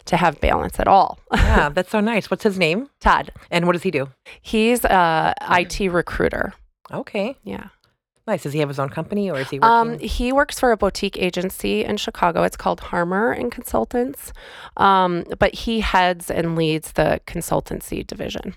[0.07, 1.19] to have balance at all.
[1.35, 2.31] yeah, that's so nice.
[2.31, 2.88] What's his name?
[3.01, 4.09] Todd, And what does he do?
[4.40, 6.55] he's a IT recruiter.
[6.93, 7.37] Okay.
[7.45, 7.69] Yeah.
[8.27, 8.43] Nice.
[8.43, 11.16] Does he have his own company or is he Um, he works for a boutique
[11.19, 12.43] agency in Chicago.
[12.43, 14.33] It's called Harmer and Consultants.
[14.77, 18.55] Um, but he heads and leads the consultancy division.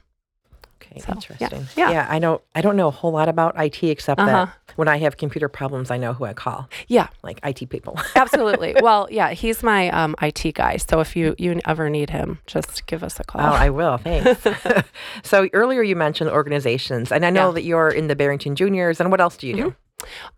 [0.93, 1.67] Okay, so, yeah, interesting.
[1.75, 2.07] yeah.
[2.09, 4.45] I know I don't know a whole lot about IT except Uh-huh.
[4.45, 6.67] that when I have computer problems, I know who I call.
[6.87, 7.07] Yeah.
[7.21, 7.99] Like IT people.
[8.15, 8.75] Absolutely.
[8.81, 10.77] well, yeah, he's my um, IT guy.
[10.77, 13.41] So if you you ever need him, just give us a call.
[13.41, 13.97] Oh, I will.
[14.03, 14.41] Thanks.
[15.23, 17.53] so earlier you mentioned organizations, and I know Yeah.
[17.53, 18.99] that you're in the Barrington Juniors.
[18.99, 19.75] And what else do you do?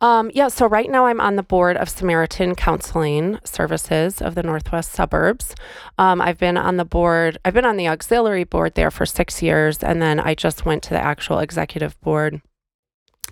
[0.02, 4.44] Um, yeah, so right now I'm on the board of Samaritan Counseling Services of the
[4.44, 5.56] Northwest Suburbs.
[5.98, 9.42] Um, I've been on the board, I've been on the auxiliary board there for six
[9.42, 12.42] years, and then I just went to the actual executive board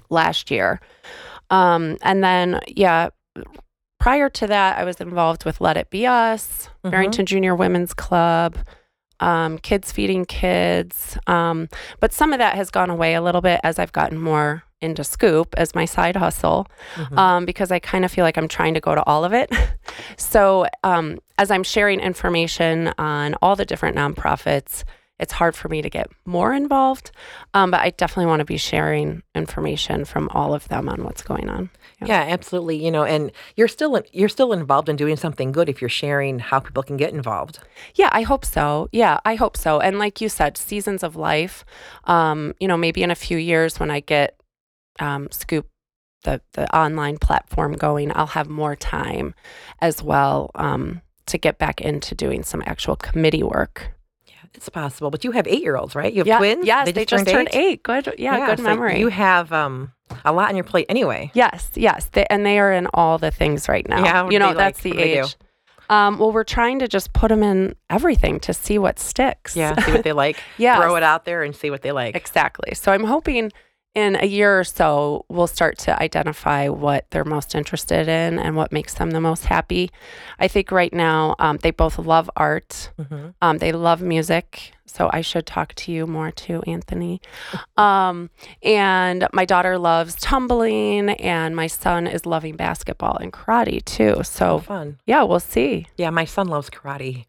[0.10, 0.80] last year.
[1.50, 3.10] Um, and then, yeah,
[4.00, 6.92] prior to that, I was involved with Let It Be Us, Mhm.
[6.92, 8.58] Barrington Junior Women's Club.
[9.20, 11.18] Um, kids feeding kids.
[11.28, 11.70] Um,
[12.02, 15.04] but some of that has gone away a little bit as I've gotten more into
[15.04, 17.18] Scoop as my side hustle Mhm.
[17.18, 19.52] um, because I kind of feel like I'm trying to go to all of it.
[20.18, 24.84] so um, as I'm sharing information on all the different nonprofits,
[25.20, 27.12] it's hard for me to get more involved.
[27.54, 31.22] Um, but I definitely want to be sharing information from all of them on what's
[31.22, 31.70] going on.
[32.06, 32.26] Yeah.
[32.28, 32.84] absolutely.
[32.84, 36.40] You know, and you're still you're still involved in doing something good if you're sharing
[36.40, 37.60] how people can get involved.
[37.96, 38.90] Yeah, I hope so.
[38.92, 39.80] Yeah, I hope so.
[39.80, 41.64] And like you said, seasons of life.
[42.04, 44.36] Um, you know, maybe in a few years when I get
[45.00, 45.68] um, Scoop
[46.24, 49.36] the the online platform going, I'll have more time
[49.80, 53.92] as well um, to get back into doing some actual committee work.
[54.26, 55.12] Yeah, it's possible.
[55.12, 56.12] But you have eight year olds, right?
[56.12, 56.66] You have yeah, twins.
[56.66, 57.56] Yes, they just, turned, eight.
[57.56, 57.84] eight.
[57.84, 58.16] Good.
[58.18, 59.00] Yeah, yeah good so memory.
[59.00, 59.92] You have um,
[60.26, 61.32] a lot on your plate anyway.
[61.34, 64.04] Yes, yes, they, and they are in all the things right now.
[64.04, 64.58] Yeah, you know like?
[64.58, 65.36] that's the age.
[65.90, 69.56] Um, well, we're trying to just put them in everything to see what sticks.
[69.56, 70.42] Yeah, see what they like.
[70.58, 72.16] yeah, throw it out there and see what they like.
[72.16, 72.74] Exactly.
[72.74, 73.52] So I'm hoping
[73.96, 78.56] in a year or so, we'll start to identify what they're most interested in and
[78.56, 79.92] what makes them the most happy.
[80.40, 83.30] I think right now um, they both love art, mm-hmm.
[83.42, 84.74] um, they love music.
[84.86, 87.22] So I should talk to you more too, Anthony.
[87.76, 88.30] Um,
[88.62, 94.22] and my daughter loves tumbling, and my son is loving basketball and karate too.
[94.24, 95.00] So oh, fun.
[95.08, 95.88] Yeah, we'll see.
[95.98, 97.26] Yeah, my son loves karate.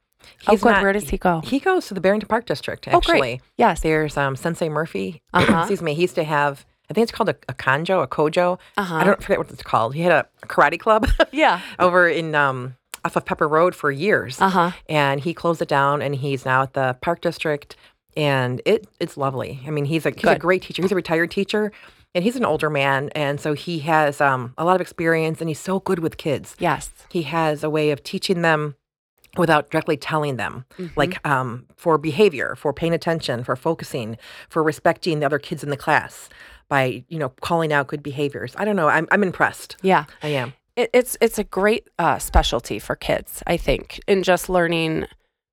[0.46, 0.72] Oh, He's oh, good.
[0.72, 1.40] Not, Where does he go?
[1.40, 2.86] He goes to the Barrington Park District.
[2.88, 3.40] Actually, oh, great.
[3.56, 3.80] yes.
[3.80, 5.22] There's um, Sensei Murphy.
[5.34, 5.58] Uh-huh.
[5.58, 5.94] Excuse me.
[5.94, 6.64] He used to have.
[6.88, 8.58] I think it's called a, a kanjo, a kojo.
[8.76, 8.94] Uh-huh.
[8.94, 9.94] I don't forget what it's called.
[9.94, 11.08] He had a, a karate club.
[11.32, 11.60] yeah.
[11.78, 14.40] over in um, off of Pepper Road for years.
[14.40, 14.70] Uh-huh.
[14.88, 17.76] And he closed it down, and he's now at the Park District,
[18.16, 19.60] and it it's lovely.
[19.66, 20.36] I mean, he's a he's good.
[20.36, 20.82] a great teacher.
[20.82, 21.72] He's a retired teacher.
[22.16, 25.50] And he's an older man, and so he has um, a lot of experience, and
[25.50, 26.54] he's so good with kids.
[26.60, 28.76] Yes, he has a way of teaching them
[29.36, 30.98] without directly telling them mm-hmm.
[30.98, 34.16] like um, for behavior for paying attention for focusing
[34.48, 36.28] for respecting the other kids in the class
[36.68, 38.54] by you know calling out good behaviors.
[38.56, 38.88] I don't know.
[38.88, 39.76] I'm, I'm impressed.
[39.82, 40.04] Yeah.
[40.22, 40.54] I am.
[40.76, 45.06] It, it's it's a great uh, specialty for kids i think in just learning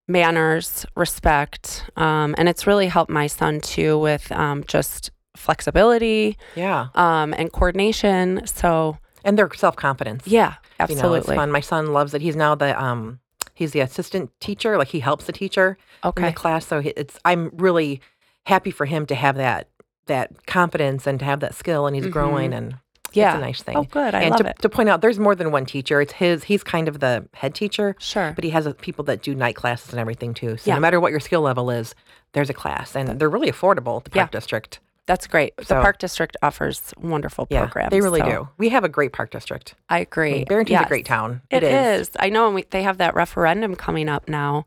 [0.07, 6.87] manners respect um, and it's really helped my son too with um, just flexibility yeah.
[6.95, 8.45] um, and coordination.
[8.47, 10.25] So and their self-confidence.
[10.25, 11.51] Yeah absolutely you know, it's fun.
[11.51, 12.21] My son loves it.
[12.21, 13.19] He's now the um
[13.53, 16.21] He's the assistant teacher, like he helps the teacher okay.
[16.21, 16.65] in the class.
[16.67, 18.01] So it's I'm really
[18.45, 19.67] happy for him to have that
[20.07, 22.13] that confidence and to have that skill, and he's mm-hmm.
[22.13, 22.75] growing, and
[23.13, 23.77] yeah, it's a nice thing.
[23.77, 24.15] Oh, good.
[24.15, 24.59] I and love to, it.
[24.61, 26.01] to point out, there's more than one teacher.
[26.01, 26.45] It's his.
[26.45, 27.95] He's kind of the head teacher.
[27.99, 28.31] Sure.
[28.33, 30.57] But he has people that do night classes and everything too.
[30.57, 30.75] So yeah.
[30.75, 31.93] no matter what your skill level is,
[32.33, 34.39] there's a class, and they're really affordable at the park yeah.
[34.39, 34.79] district.
[35.07, 35.53] That's great.
[35.59, 37.91] So, the park district offers wonderful yeah, programs.
[37.91, 38.29] They really so.
[38.29, 38.49] do.
[38.57, 39.75] We have a great park district.
[39.89, 40.29] I agree.
[40.29, 40.85] I mean, Barrington's yes.
[40.85, 41.41] a great town.
[41.49, 42.09] it, it is.
[42.09, 42.15] is.
[42.19, 44.65] I know, and we, they have that referendum coming up now,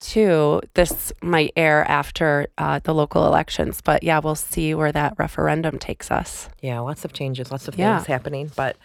[0.00, 0.60] too.
[0.74, 5.78] This might air after uh, the local elections, but yeah, we'll see where that referendum
[5.78, 6.48] takes us.
[6.60, 8.04] Yeah, lots of changes, lots of things yeah.
[8.04, 8.50] happening.
[8.56, 8.76] But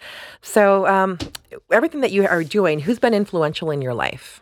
[0.42, 1.18] so, um,
[1.72, 4.40] everything that you are doing, who's been influential in your life?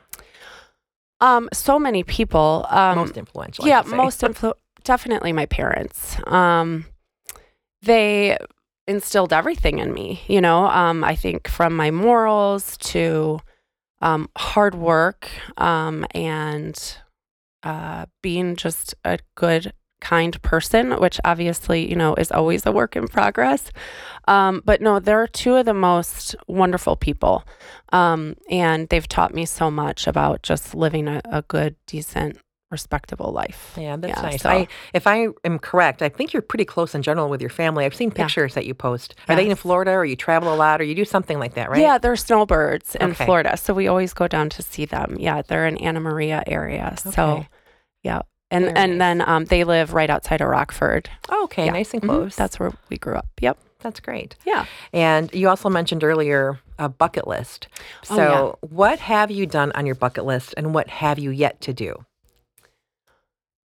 [1.22, 2.66] Um, so many people.
[2.68, 3.66] Um, most influential.
[3.66, 6.16] Yeah, most influ- definitely my parents.
[6.26, 6.86] Um,
[7.82, 8.36] they
[8.86, 13.40] instilled everything in me, you know, um, I think from my morals to
[14.00, 16.98] um, hard work um, and
[17.62, 22.96] uh, being just a good, kind person, which obviously, you know, is always a work
[22.96, 23.70] in progress.
[24.28, 27.44] Um, but no, they're two of the most wonderful people.
[27.92, 32.38] Um, and they've taught me so much about just living a, a good, decent
[32.72, 33.74] respectable life.
[33.78, 34.42] Yeah, that's yeah, nice.
[34.42, 34.50] So.
[34.50, 37.84] I, if I am correct, I think you're pretty close in general with your family.
[37.84, 38.54] I've seen pictures yeah.
[38.56, 39.14] that you post.
[39.28, 39.44] Are yes.
[39.44, 41.80] they in Florida or you travel a lot or you do something like that, right?
[41.80, 43.24] Yeah, they're snowbirds in okay.
[43.24, 43.56] Florida.
[43.56, 45.16] So we always go down to see them.
[45.20, 46.96] Yeah, they're in Anna Maria area.
[46.98, 47.10] Okay.
[47.14, 47.46] So
[48.02, 48.22] yeah.
[48.50, 48.98] And Very and nice.
[48.98, 51.08] then um, they live right outside of Rockford.
[51.30, 51.72] Oh, okay, yeah.
[51.72, 52.10] nice and mm-hmm.
[52.10, 52.32] close.
[52.32, 52.42] Mm-hmm.
[52.42, 53.28] That's where we grew up.
[53.40, 53.58] Yep.
[53.80, 54.36] That's great.
[54.46, 54.66] Yeah.
[54.92, 57.68] And you also mentioned earlier a bucket list.
[58.02, 61.60] So, oh, what have you done on your bucket list and what have you yet
[61.62, 62.04] to do?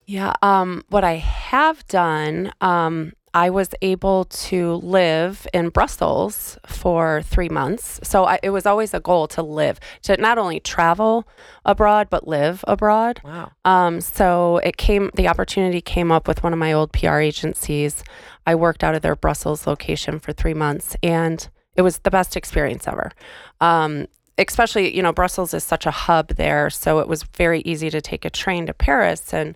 [0.06, 0.34] Yeah.
[0.42, 7.50] Um, what I have done, um, I was able to live in Brussels for three
[7.50, 8.00] months.
[8.02, 11.28] So I, it was always a goal to live, to not only travel
[11.66, 13.20] abroad, but live abroad.
[13.26, 13.52] Wow.
[13.66, 18.06] Um, so it came, the opportunity came up with one of my old PR agencies.
[18.48, 22.38] I worked out of their Brussels location for three months and it was the best
[22.38, 23.12] experience ever.
[23.60, 26.70] Um, especially, you know, Brussels is such a hub there.
[26.70, 29.56] So it was very easy to take a train to Paris and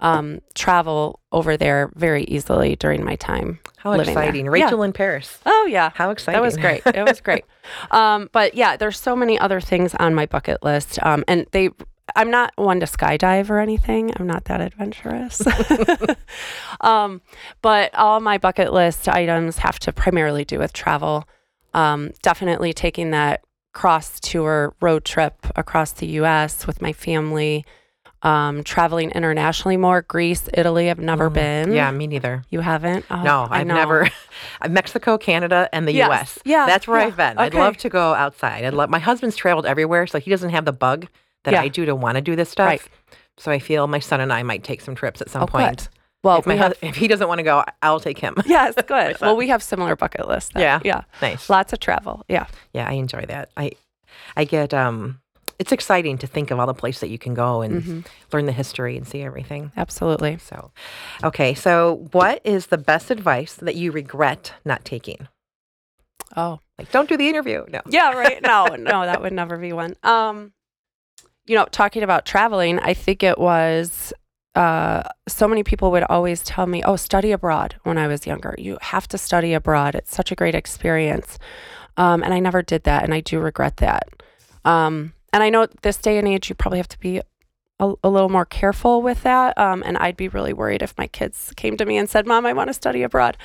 [0.00, 3.60] um, travel over there very easily during my time.
[3.76, 4.44] How exciting.
[4.44, 4.52] There.
[4.52, 4.84] Rachel yeah.
[4.84, 5.38] in Paris.
[5.46, 5.90] Oh, yeah.
[5.94, 6.36] How exciting.
[6.38, 6.82] That was great.
[6.86, 7.44] It was great.
[7.90, 10.98] um, but yeah, there's so many other things on my bucket list.
[11.02, 11.70] Um, and they,
[12.16, 14.12] I'm not one to skydive or anything.
[14.16, 15.42] I'm not that adventurous.
[16.80, 17.20] um,
[17.62, 21.28] but all my bucket list items have to primarily do with travel.
[21.72, 27.64] Um, definitely taking that cross tour road trip across the US with my family
[28.22, 30.02] um, traveling internationally more.
[30.02, 31.34] Greece, Italy, I've never Mm.
[31.34, 31.72] been.
[31.72, 32.42] Yeah, me neither.
[32.50, 33.04] You haven't?
[33.10, 34.08] Oh, no, I've never.
[34.68, 36.08] Mexico, Canada, and the Yes.
[36.08, 36.38] U.S.
[36.44, 37.06] Yeah, that's where yeah.
[37.06, 37.38] I've been.
[37.38, 38.64] I'd love to go outside.
[38.64, 38.90] I'd love.
[38.90, 41.06] My husband's traveled everywhere, so he doesn't have the bug
[41.44, 41.62] that Yeah.
[41.62, 42.66] I do to want to do this stuff.
[42.66, 42.82] Right.
[43.38, 45.78] So I feel my son and I might take some trips at some Oh, point.
[45.78, 45.88] good.
[46.22, 48.34] Well, if, my we have, hus- if he doesn't want to go, I'll take him.
[48.44, 49.18] yes, good.
[49.22, 50.50] well, we have similar bucket lists.
[50.52, 50.60] then.
[50.62, 50.80] Yeah.
[50.84, 51.02] Yeah.
[51.22, 51.48] nice.
[51.48, 52.22] Lots of travel.
[52.28, 52.46] Yeah.
[52.74, 53.48] Yeah, I enjoy that.
[53.56, 53.70] I,
[54.36, 54.74] I get.
[54.74, 55.20] Um,
[55.60, 58.06] it's exciting to think of all the places that you can go and Mhm.
[58.32, 59.70] learn the history and see everything.
[59.76, 60.38] Absolutely.
[60.38, 60.70] So,
[61.22, 61.52] okay.
[61.54, 65.28] So, what is the best advice that you regret not taking?
[66.36, 66.60] Oh.
[66.78, 67.64] Like, don't do the interview.
[67.68, 67.80] No.
[67.88, 68.40] Yeah, right.
[68.42, 69.94] No, no, that would never be one.
[70.02, 70.52] Um,
[71.46, 74.12] you know, talking about traveling, I think it was
[74.54, 78.54] uh, so many people would always tell me, "Oh, study abroad." When I was younger,
[78.58, 79.94] you have to study abroad.
[79.94, 81.38] It's such a great experience,
[81.96, 84.08] um, and I never did that, and I do regret that.
[84.64, 87.20] Um, and I know this day and age, you probably have to be
[87.78, 89.56] a, a little more careful with that.
[89.56, 92.44] Um, and I'd be really worried if my kids came to me and said, "Mom,
[92.44, 93.36] I want to study abroad."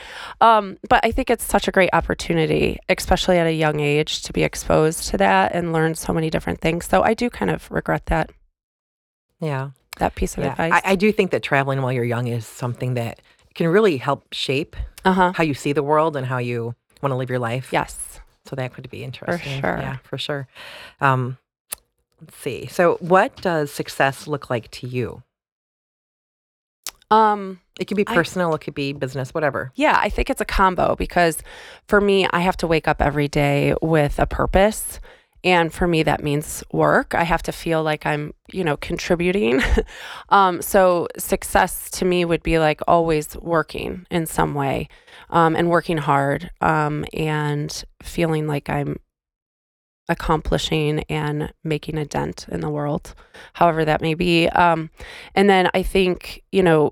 [0.42, 4.34] Um, but I think it's such a great opportunity, especially at a young age, to
[4.34, 6.86] be exposed to that and learn so many different things.
[6.86, 8.30] So I do kind of regret that
[9.40, 9.70] Yeah.
[9.98, 10.52] that piece of Yeah.
[10.52, 10.74] advice.
[10.84, 13.22] I, I do think that traveling while you're young is something that
[13.54, 15.32] can really help shape uh huh.
[15.36, 17.70] how you see the world and how you want to live your life.
[17.72, 18.20] Yes.
[18.46, 19.62] So that could be interesting.
[19.62, 19.78] For sure.
[19.80, 20.48] Yeah, for sure.
[21.00, 21.38] Um,
[22.22, 22.68] let's see.
[22.68, 25.24] So, what does success look like to you?
[27.12, 27.62] Um.
[27.80, 29.72] It could be I- personal, it could be business, whatever.
[29.76, 31.40] Yeah, I think it's a combo because
[31.88, 35.00] for me, I have to wake up every day with a purpose.
[35.44, 37.14] And for me, that means work.
[37.14, 39.62] I have to feel like I'm, you know, contributing.
[40.30, 44.88] um, so success to me would be like always working in some way
[45.30, 48.98] um, and working hard um, and feeling like I'm
[50.08, 53.16] accomplishing and making a dent in the world,
[53.54, 54.48] however that may be.
[54.50, 54.90] Um,
[55.34, 56.92] and then I think, you know,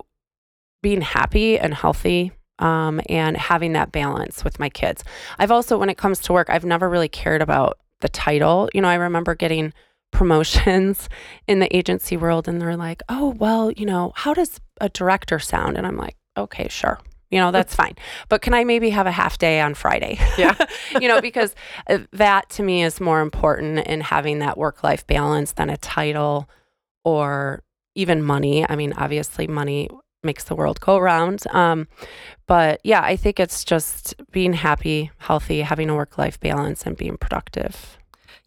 [0.82, 5.04] being happy and healthy um, and having that balance with my kids.
[5.38, 8.68] I've also, when it comes to work, I've never really cared about the title.
[8.74, 9.72] You know, I remember getting
[10.12, 11.08] promotions
[11.48, 15.38] in the agency world, and they're like, oh, well, you know, how does a director
[15.38, 15.76] sound?
[15.76, 17.00] And I'm like, okay, sure.
[17.30, 17.96] You know, that's fine.
[18.28, 20.18] But can I maybe have a half day on Friday?
[20.38, 20.54] Yeah.
[21.00, 21.54] you know, because
[21.88, 25.76] uh, that to me is more important in having that work life balance than a
[25.76, 26.48] title
[27.04, 27.62] or
[27.94, 28.68] even money.
[28.68, 29.88] I mean, obviously, money
[30.22, 31.44] makes the world go round.
[31.50, 31.86] Um,
[32.46, 36.96] but yeah, I think it's just being happy, healthy, having a work life balance, and
[36.96, 37.98] being productive.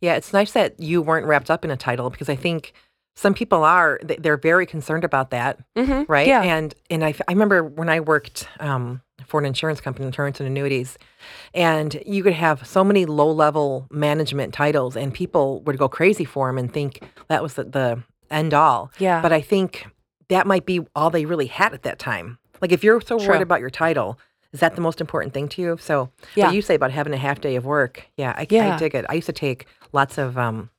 [0.02, 2.74] Yeah, it's nice that you weren't wrapped up in a title because I think
[3.20, 6.04] some people are they're very concerned about that, Mm-hmm.
[6.12, 6.28] right?
[6.28, 6.44] Yeah.
[6.44, 10.48] And and I, I remember when I worked um, for an insurance company, insurance and
[10.48, 10.98] annuities,
[11.54, 16.26] and you could have so many low level management titles, and people would go crazy
[16.26, 18.92] for them and think that was the, the end all.
[19.00, 19.22] Yeah.
[19.22, 19.88] But I think
[20.30, 22.38] that might be all they really had at that time.
[22.62, 23.28] Like if you're so True.
[23.30, 24.20] worried about your title,
[24.54, 25.78] is that the most important thing to you?
[25.80, 26.48] So Yeah.
[26.48, 28.78] what you say about having a half day of work, yeah, I, I Yeah.
[28.78, 29.06] dig it.
[29.10, 30.70] I used to take lots of um,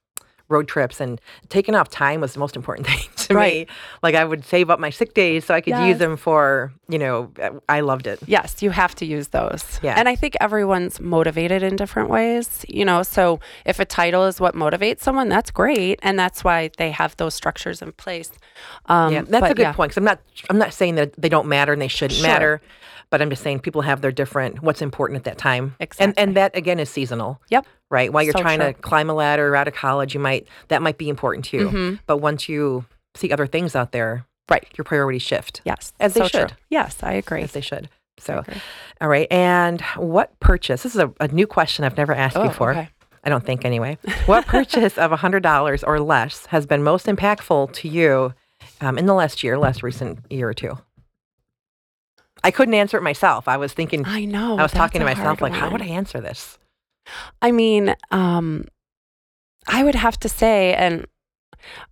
[0.48, 3.68] road trips, and taking off time was the most important thing to Right.
[3.68, 3.74] me.
[4.02, 6.98] Like I would save up my sick days so I could use them for, you
[6.98, 7.30] know,
[7.68, 8.18] I loved it.
[8.26, 9.78] Yes, you have to use those.
[9.82, 9.94] Yeah.
[9.98, 13.02] And I think everyone's motivated in different ways, you know.
[13.02, 15.98] So if a title is what motivates someone, that's great.
[16.02, 18.30] And that's why they have those structures in place.
[18.86, 19.90] Um, yeah, that's a good yeah, point.
[19.90, 22.26] Because I'm not, I'm not saying that they don't matter and they shouldn't Sure.
[22.26, 22.60] matter,
[23.10, 25.64] but I'm just saying people have their different what's important at that time.
[25.80, 26.22] And Exactly.
[26.22, 27.40] and that again is seasonal.
[27.50, 27.66] Yep.
[27.90, 28.12] Right.
[28.12, 30.98] While you're So trying to climb a ladder out of college, you might that might
[30.98, 31.68] be important to you.
[31.70, 31.98] Mhm.
[32.06, 34.66] But once you see other things out there, Right.
[34.76, 35.92] your priorities shift Yes.
[36.00, 36.40] As they so true.
[36.40, 36.52] should.
[36.70, 37.42] Yes, I agree.
[37.42, 37.88] as they should.
[38.18, 38.42] So,
[39.00, 39.26] all right.
[39.30, 40.82] And what purchase?
[40.82, 42.70] This is a, a new question I've never asked Oh, before.
[42.72, 42.88] okay.
[43.24, 43.98] I don't think anyway.
[44.26, 48.32] What purchase of $100 or less has been most impactful to you
[48.80, 50.78] um, in the last year, last recent year or two?
[52.48, 53.46] I couldn't answer it myself.
[53.46, 54.56] I was thinking, I know.
[54.58, 56.58] I was talking to myself, like, how would I answer this?
[57.42, 58.64] I mean, um,
[59.66, 61.06] I would have to say, and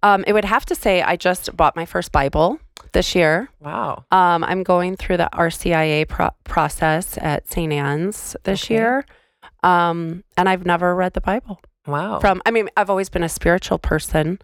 [0.03, 2.59] um, it would have to say, I just bought my first Bible
[2.93, 3.51] this year.
[3.61, 4.07] Wow.
[4.11, 7.71] Um, I'm going through the RCIA pro- process at St.
[7.73, 8.75] Anne's this Okay.
[8.77, 9.05] year.
[9.63, 12.19] Um, and I've never read the Bible Wow.
[12.21, 14.39] from, I mean, I've always been a spiritual person.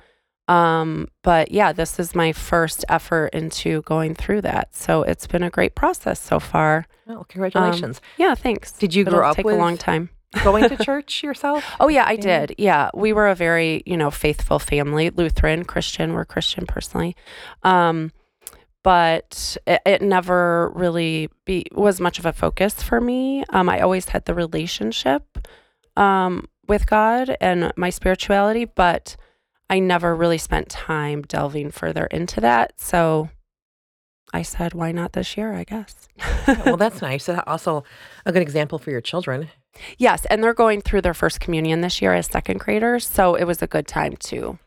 [0.53, 4.75] Um, but yeah, this is my first effort into going through that.
[4.75, 6.87] So it's been a great process so far.
[7.07, 8.03] well, congratulations.
[8.19, 8.71] Yeah, thanks.
[8.73, 10.11] Did you It'll grow up take with a long time.
[10.45, 11.65] going to church yourself?
[11.81, 12.55] Oh yeah, I did.
[12.59, 16.13] Yeah, we were a very you know faithful family, Lutheran, Christian.
[16.13, 17.17] We're Christian personally,
[17.63, 18.13] um,
[18.83, 23.43] but it, it never really be was much of a focus for me.
[23.51, 25.49] Um, I always had the relationship
[25.97, 29.17] um, with God and my spirituality, but
[29.73, 32.79] I never really spent time delving further into that.
[32.79, 33.31] So
[34.31, 36.09] I said, why not this year, I guess.
[36.67, 37.27] well, that's nice.
[37.27, 37.83] Also,
[38.27, 39.49] a good example for your children.
[39.97, 40.27] yes.
[40.27, 43.09] And they're going through their first communion this year as second graders.
[43.09, 44.59] So it was a good time to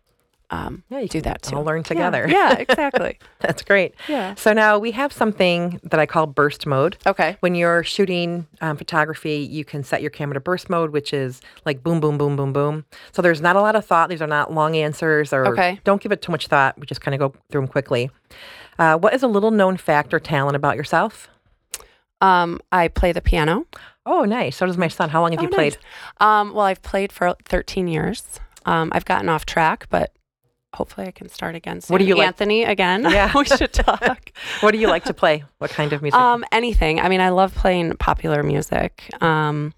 [0.56, 1.56] um, Yeah, you do that too.
[1.56, 2.26] all learn together.
[2.30, 3.20] Yeah, exactly.
[3.40, 3.94] That's great.
[4.08, 4.36] yeah.
[4.36, 6.98] So now we have something that I call burst mode.
[7.06, 7.38] Okay.
[7.42, 11.42] When you're shooting um, photography, you can set your camera to burst mode, which is
[11.66, 12.86] like boom, boom, boom, boom, boom.
[13.12, 14.10] So there's not a lot of thought.
[14.10, 15.80] These are not long answers, or Okay.
[15.84, 16.80] don't give it too much thought.
[16.80, 18.10] We just kind of go through them quickly.
[18.80, 21.28] Uh, what is a little known fact or talent about yourself?
[22.22, 23.66] Um, I play the piano.
[24.06, 24.56] Oh, nice.
[24.58, 25.10] So does my son.
[25.10, 25.74] How long have you Oh, played?
[25.74, 25.82] nice.
[26.20, 28.24] Um, well, I've played for 13 years.
[28.66, 30.12] Um, I've gotten off track, but
[30.76, 31.94] hopefully I can start again soon.
[31.94, 33.04] What do you like- Anthony, again.
[33.10, 33.32] Yeah.
[33.36, 34.32] we should talk.
[34.62, 35.44] What do you like to play?
[35.58, 36.20] What kind of music?
[36.20, 37.00] um, anything.
[37.00, 39.04] I mean, I love playing popular music.
[39.22, 39.74] Um,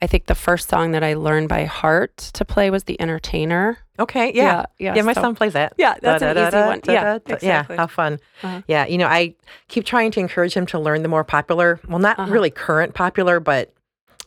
[0.00, 3.78] I think the first song that I learned by heart to play was The Entertainer.
[3.98, 4.66] okay, yeah.
[4.78, 4.94] Yeah.
[4.94, 5.72] Yeah, my so- son plays that.
[5.76, 6.80] Yeah, that's an easy one.
[6.86, 7.48] Yeah, exactly.
[7.48, 8.20] Yeah, how fun.
[8.42, 8.62] Uh-huh.
[8.68, 9.34] Yeah, you know, I
[9.66, 12.30] keep trying to encourage him to learn the more popular, well, not Uh-huh.
[12.30, 13.72] really current popular, but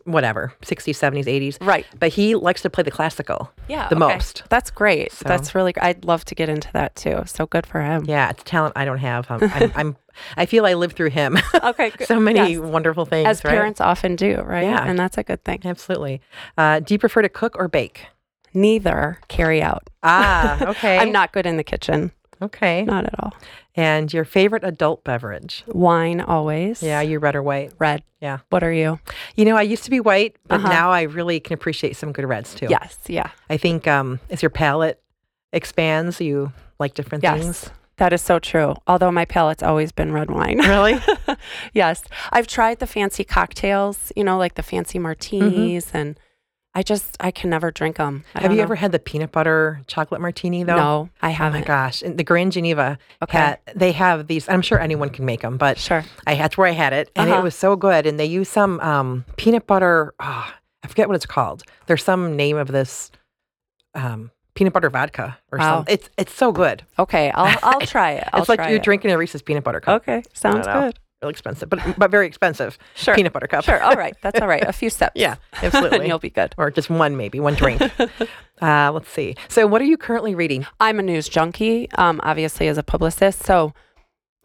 [0.06, 1.66] whatever, 60s, 70s, 80s.
[1.66, 1.86] Right.
[2.00, 3.88] But he likes to play the classical Yeah.
[3.90, 4.14] the okay.
[4.16, 4.44] most.
[4.50, 5.12] That's great.
[5.12, 5.74] So- That's really.
[5.78, 7.24] I'd love to get into that too.
[7.26, 8.06] So good for him.
[8.08, 9.30] Yeah, it's talent I don't have.
[9.30, 9.98] Um, I'm, I'm,
[10.38, 11.38] I feel I live through him.
[11.64, 11.90] Okay.
[11.98, 12.08] Good.
[12.08, 12.60] so many Yes.
[12.60, 13.28] wonderful things.
[13.28, 13.52] As right?
[13.52, 14.64] parents often do, right?
[14.64, 14.84] Yeah.
[14.86, 15.62] And that's a good thing.
[15.64, 16.22] Absolutely.
[16.58, 18.08] Uh, do you prefer to cook or bake?
[18.54, 19.90] Neither carry out.
[20.04, 20.98] Ah, okay.
[20.98, 22.12] I'm not good in the kitchen.
[22.42, 22.84] Okay.
[22.84, 23.34] Not at all.
[23.76, 25.64] And your favorite adult beverage?
[25.68, 26.82] Wine always.
[26.84, 27.72] Yeah, you red or white?
[27.80, 28.04] Red.
[28.20, 28.40] Yeah.
[28.50, 29.00] What are you?
[29.36, 30.70] You know, I used to be white, but Uh-huh.
[30.70, 32.68] now I really can appreciate some good reds too.
[32.70, 32.98] Yes.
[33.08, 33.30] Yeah.
[33.50, 35.02] I think um, as your palate
[35.54, 37.42] expands, you like different Yes.
[37.42, 37.70] things.
[37.98, 38.74] That is so true.
[38.88, 40.58] Although my palate's always been red wine.
[40.60, 41.00] Really?
[41.74, 42.04] yes.
[42.32, 46.20] I've tried the fancy cocktails, you know, like the fancy martinis, and
[46.74, 48.24] I just, I can never drink them.
[48.34, 50.76] Have you ever had the peanut butter chocolate martini though?
[50.78, 51.66] No, I Oh my haven't.
[51.66, 52.02] gosh!
[52.02, 53.38] And the Grand Geneva, Okay.
[53.38, 54.48] had- they have these.
[54.48, 56.06] I'm sure anyone can make them, but Sure.
[56.26, 57.42] I that's where I had it, and it Uh-huh.
[57.44, 58.06] was so good.
[58.06, 60.14] And they use some um, peanut butter.
[60.22, 60.54] Oh,
[60.84, 61.64] I forget what it's called.
[61.88, 63.12] There's some name of this
[63.94, 65.78] um, peanut butter vodka or Wow.
[65.80, 65.94] something.
[65.94, 66.84] It's it's so good.
[66.98, 67.32] Okay.
[67.32, 68.30] I'll, I'll try it.
[68.32, 68.84] I'll it's like you're it.
[68.84, 70.04] drinking a Reese's peanut butter cup.
[70.04, 70.24] Okay.
[70.34, 70.74] Sounds know.
[70.84, 71.00] good.
[71.22, 72.80] Really expensive, but but very expensive.
[72.96, 73.14] Sure.
[73.14, 73.64] Peanut butter cup.
[73.64, 73.82] Sure.
[73.84, 74.16] All right.
[74.24, 74.64] That's all right.
[74.68, 75.14] A few steps.
[75.16, 76.08] Yeah, and absolutely.
[76.08, 76.56] you'll be good.
[76.58, 77.80] or just one maybe one drink.
[78.62, 79.36] uh, let's see.
[79.48, 80.66] So, what are you currently reading?
[80.80, 83.44] I'm a news junkie, um, obviously, as a publicist.
[83.44, 83.72] So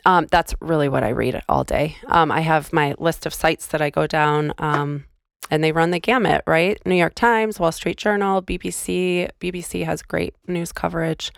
[0.04, 1.96] um, that's really what I read all day.
[2.08, 5.06] Um, I have my list of sites that I go down, um,
[5.50, 6.78] and they run the gamut, right?
[6.84, 9.30] New York Times, Wall Street Journal, BBC.
[9.40, 11.32] BBC has great news coverage.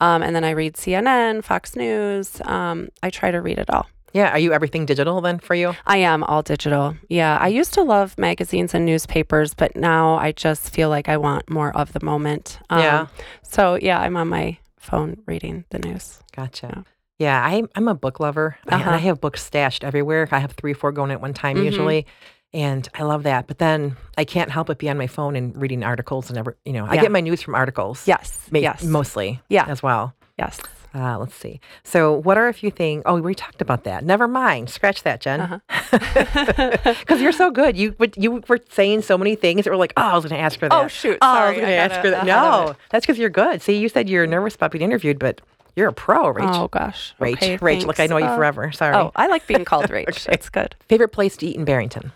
[0.00, 2.40] Um, and then I read CNN, Fox News.
[2.42, 3.86] Um, I try to read it all.
[4.12, 5.74] Yeah, are you everything digital then for you?
[5.86, 6.96] I am all digital.
[7.08, 7.38] Yeah.
[7.40, 11.48] I used to love magazines and newspapers, but now I just feel like I want
[11.48, 12.58] more of the moment.
[12.70, 13.06] Um, Yeah.
[13.42, 16.18] So, yeah, I'm on my phone reading the news.
[16.34, 16.84] Gotcha.
[17.18, 18.56] Yeah, I, I'm a book lover.
[18.68, 18.90] I, Uh-huh.
[18.92, 20.26] I have books stashed everywhere.
[20.32, 21.64] I have three or four going at one time Mhm.
[21.64, 22.06] usually.
[22.52, 23.46] And I love that.
[23.46, 26.56] But then I can't help but be on my phone and reading articles and ever,
[26.64, 27.02] you know, I Yeah.
[27.02, 28.08] get my news from articles.
[28.08, 28.40] Yes.
[28.50, 28.82] ma- yes.
[28.82, 29.40] Mostly.
[29.48, 29.66] Yeah.
[29.68, 30.14] As well.
[30.38, 30.58] Yes.
[30.92, 31.60] Uh, let's see.
[31.84, 33.02] So, what are a few things?
[33.06, 34.04] Oh, we talked about that.
[34.04, 34.70] Never mind.
[34.70, 35.40] Scratch that, Jen.
[35.40, 35.58] Uh-huh.
[37.00, 37.76] Because you're so good.
[37.76, 40.36] You would- you were saying so many things that were like, oh, I was going
[40.36, 40.74] to ask her that.
[40.84, 41.18] Oh, shoot.
[41.22, 42.26] Oh, I was going to ask her that.
[42.26, 43.62] No, that's because you're good.
[43.62, 45.40] See, you said you're nervous about being interviewed, but
[45.76, 46.54] you're a pro, Rach.
[46.54, 47.14] Oh, gosh.
[47.20, 48.72] Rach, Okay, Rach, look, I know you Uh, forever.
[48.72, 48.94] Sorry.
[48.96, 50.08] Oh, I like being called Rach.
[50.08, 50.20] Okay.
[50.30, 50.74] That's good.
[50.88, 52.12] Favorite place to eat in Barrington?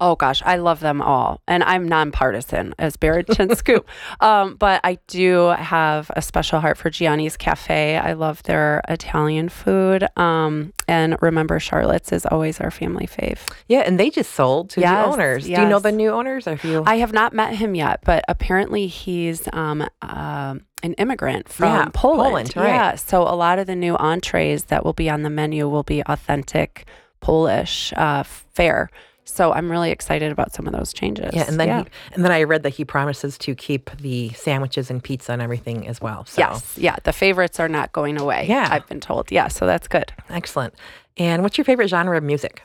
[0.00, 3.88] Oh gosh, I love them all, and I'm nonpartisan as Barrington Scoop.
[4.20, 7.96] Um, but I do have a special heart for Gianni's Cafe.
[7.96, 10.06] I love their Italian food.
[10.16, 13.40] Um, and remember, Charlotte's is always our family fave.
[13.66, 15.44] Yeah, and they just sold to Yes, new owners.
[15.46, 16.46] Do you know the new owners?
[16.46, 21.48] Or you, I have not met him yet, but apparently he's um, um, an immigrant
[21.48, 22.52] from Yeah, Poland.
[22.52, 22.68] Poland, right.
[22.68, 25.82] Yeah, so a lot of the new entrees that will be on the menu will
[25.82, 26.86] be authentic
[27.20, 28.90] Polish uh, fare.
[29.28, 31.32] So I'm really excited about some of those changes.
[31.34, 31.82] yeah, and then yeah.
[31.82, 35.42] he, and then I read that he promises to keep the sandwiches and pizza and
[35.42, 36.24] everything as well.
[36.24, 38.46] So Yes, yeah, the favorites are not going away.
[38.48, 38.68] Yeah.
[38.70, 39.30] I've been told.
[39.30, 40.12] Yeah, so that's good.
[40.28, 40.74] excellent.
[41.16, 42.62] And what's your favorite genre of music?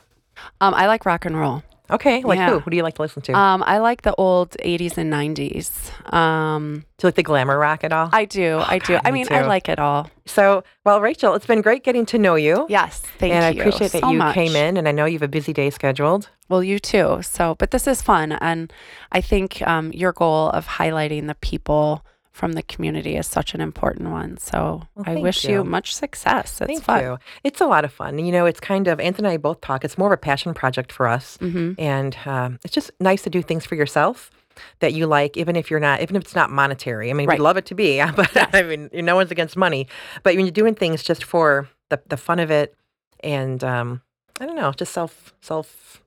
[0.60, 1.62] Um, I like rock and roll.
[1.90, 2.50] Okay, like Yeah.
[2.50, 2.58] who?
[2.60, 3.36] Who do you like to listen to?
[3.36, 5.90] Um, I like the old '80s and '90s.
[6.12, 8.08] Um, do you like the glamour rock at all?
[8.12, 8.94] I do, I do.
[8.94, 10.08] God, I me mean, I like it all.
[10.24, 12.66] so, well, Rachel, it's been great getting to know you.
[12.70, 13.34] Yes, thank and you.
[13.34, 14.34] And I appreciate that so you much.
[14.34, 16.30] came in, and I know you have a busy day scheduled.
[16.48, 17.20] Well, you too.
[17.22, 18.72] So, but this is fun, and
[19.12, 22.04] I think um, your goal of highlighting the people
[22.34, 24.36] from the community is such an important one.
[24.38, 25.58] So, Well, I wish you.
[25.58, 25.64] you.
[25.64, 26.60] much success.
[26.60, 27.00] It's Thank fun.
[27.02, 27.18] you.
[27.44, 28.18] It's a lot of fun.
[28.18, 29.84] You know, it's kind of Anthony and I both talk.
[29.84, 33.30] It's more of a passion project for us, hmm and um, it's just nice to
[33.30, 34.32] do things for yourself
[34.80, 37.08] that you like, even if you're not, even if it's not monetary.
[37.10, 37.38] I mean, Right.
[37.38, 38.50] we'd love it to be, but Yes.
[38.52, 39.86] I mean, no one's against money.
[40.24, 42.74] But when you're doing things just for the the fun of it,
[43.22, 44.02] and um,
[44.40, 46.02] I don't know, just self self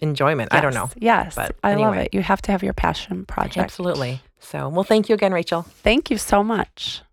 [0.00, 0.52] enjoyment.
[0.52, 0.88] I don't know.
[0.96, 2.08] Yes, but I love it.
[2.12, 3.58] You have to have your passion project.
[3.58, 4.20] Absolutely.
[4.44, 5.62] So, well, thank you again, Rachel.
[5.62, 7.03] Thank you so much.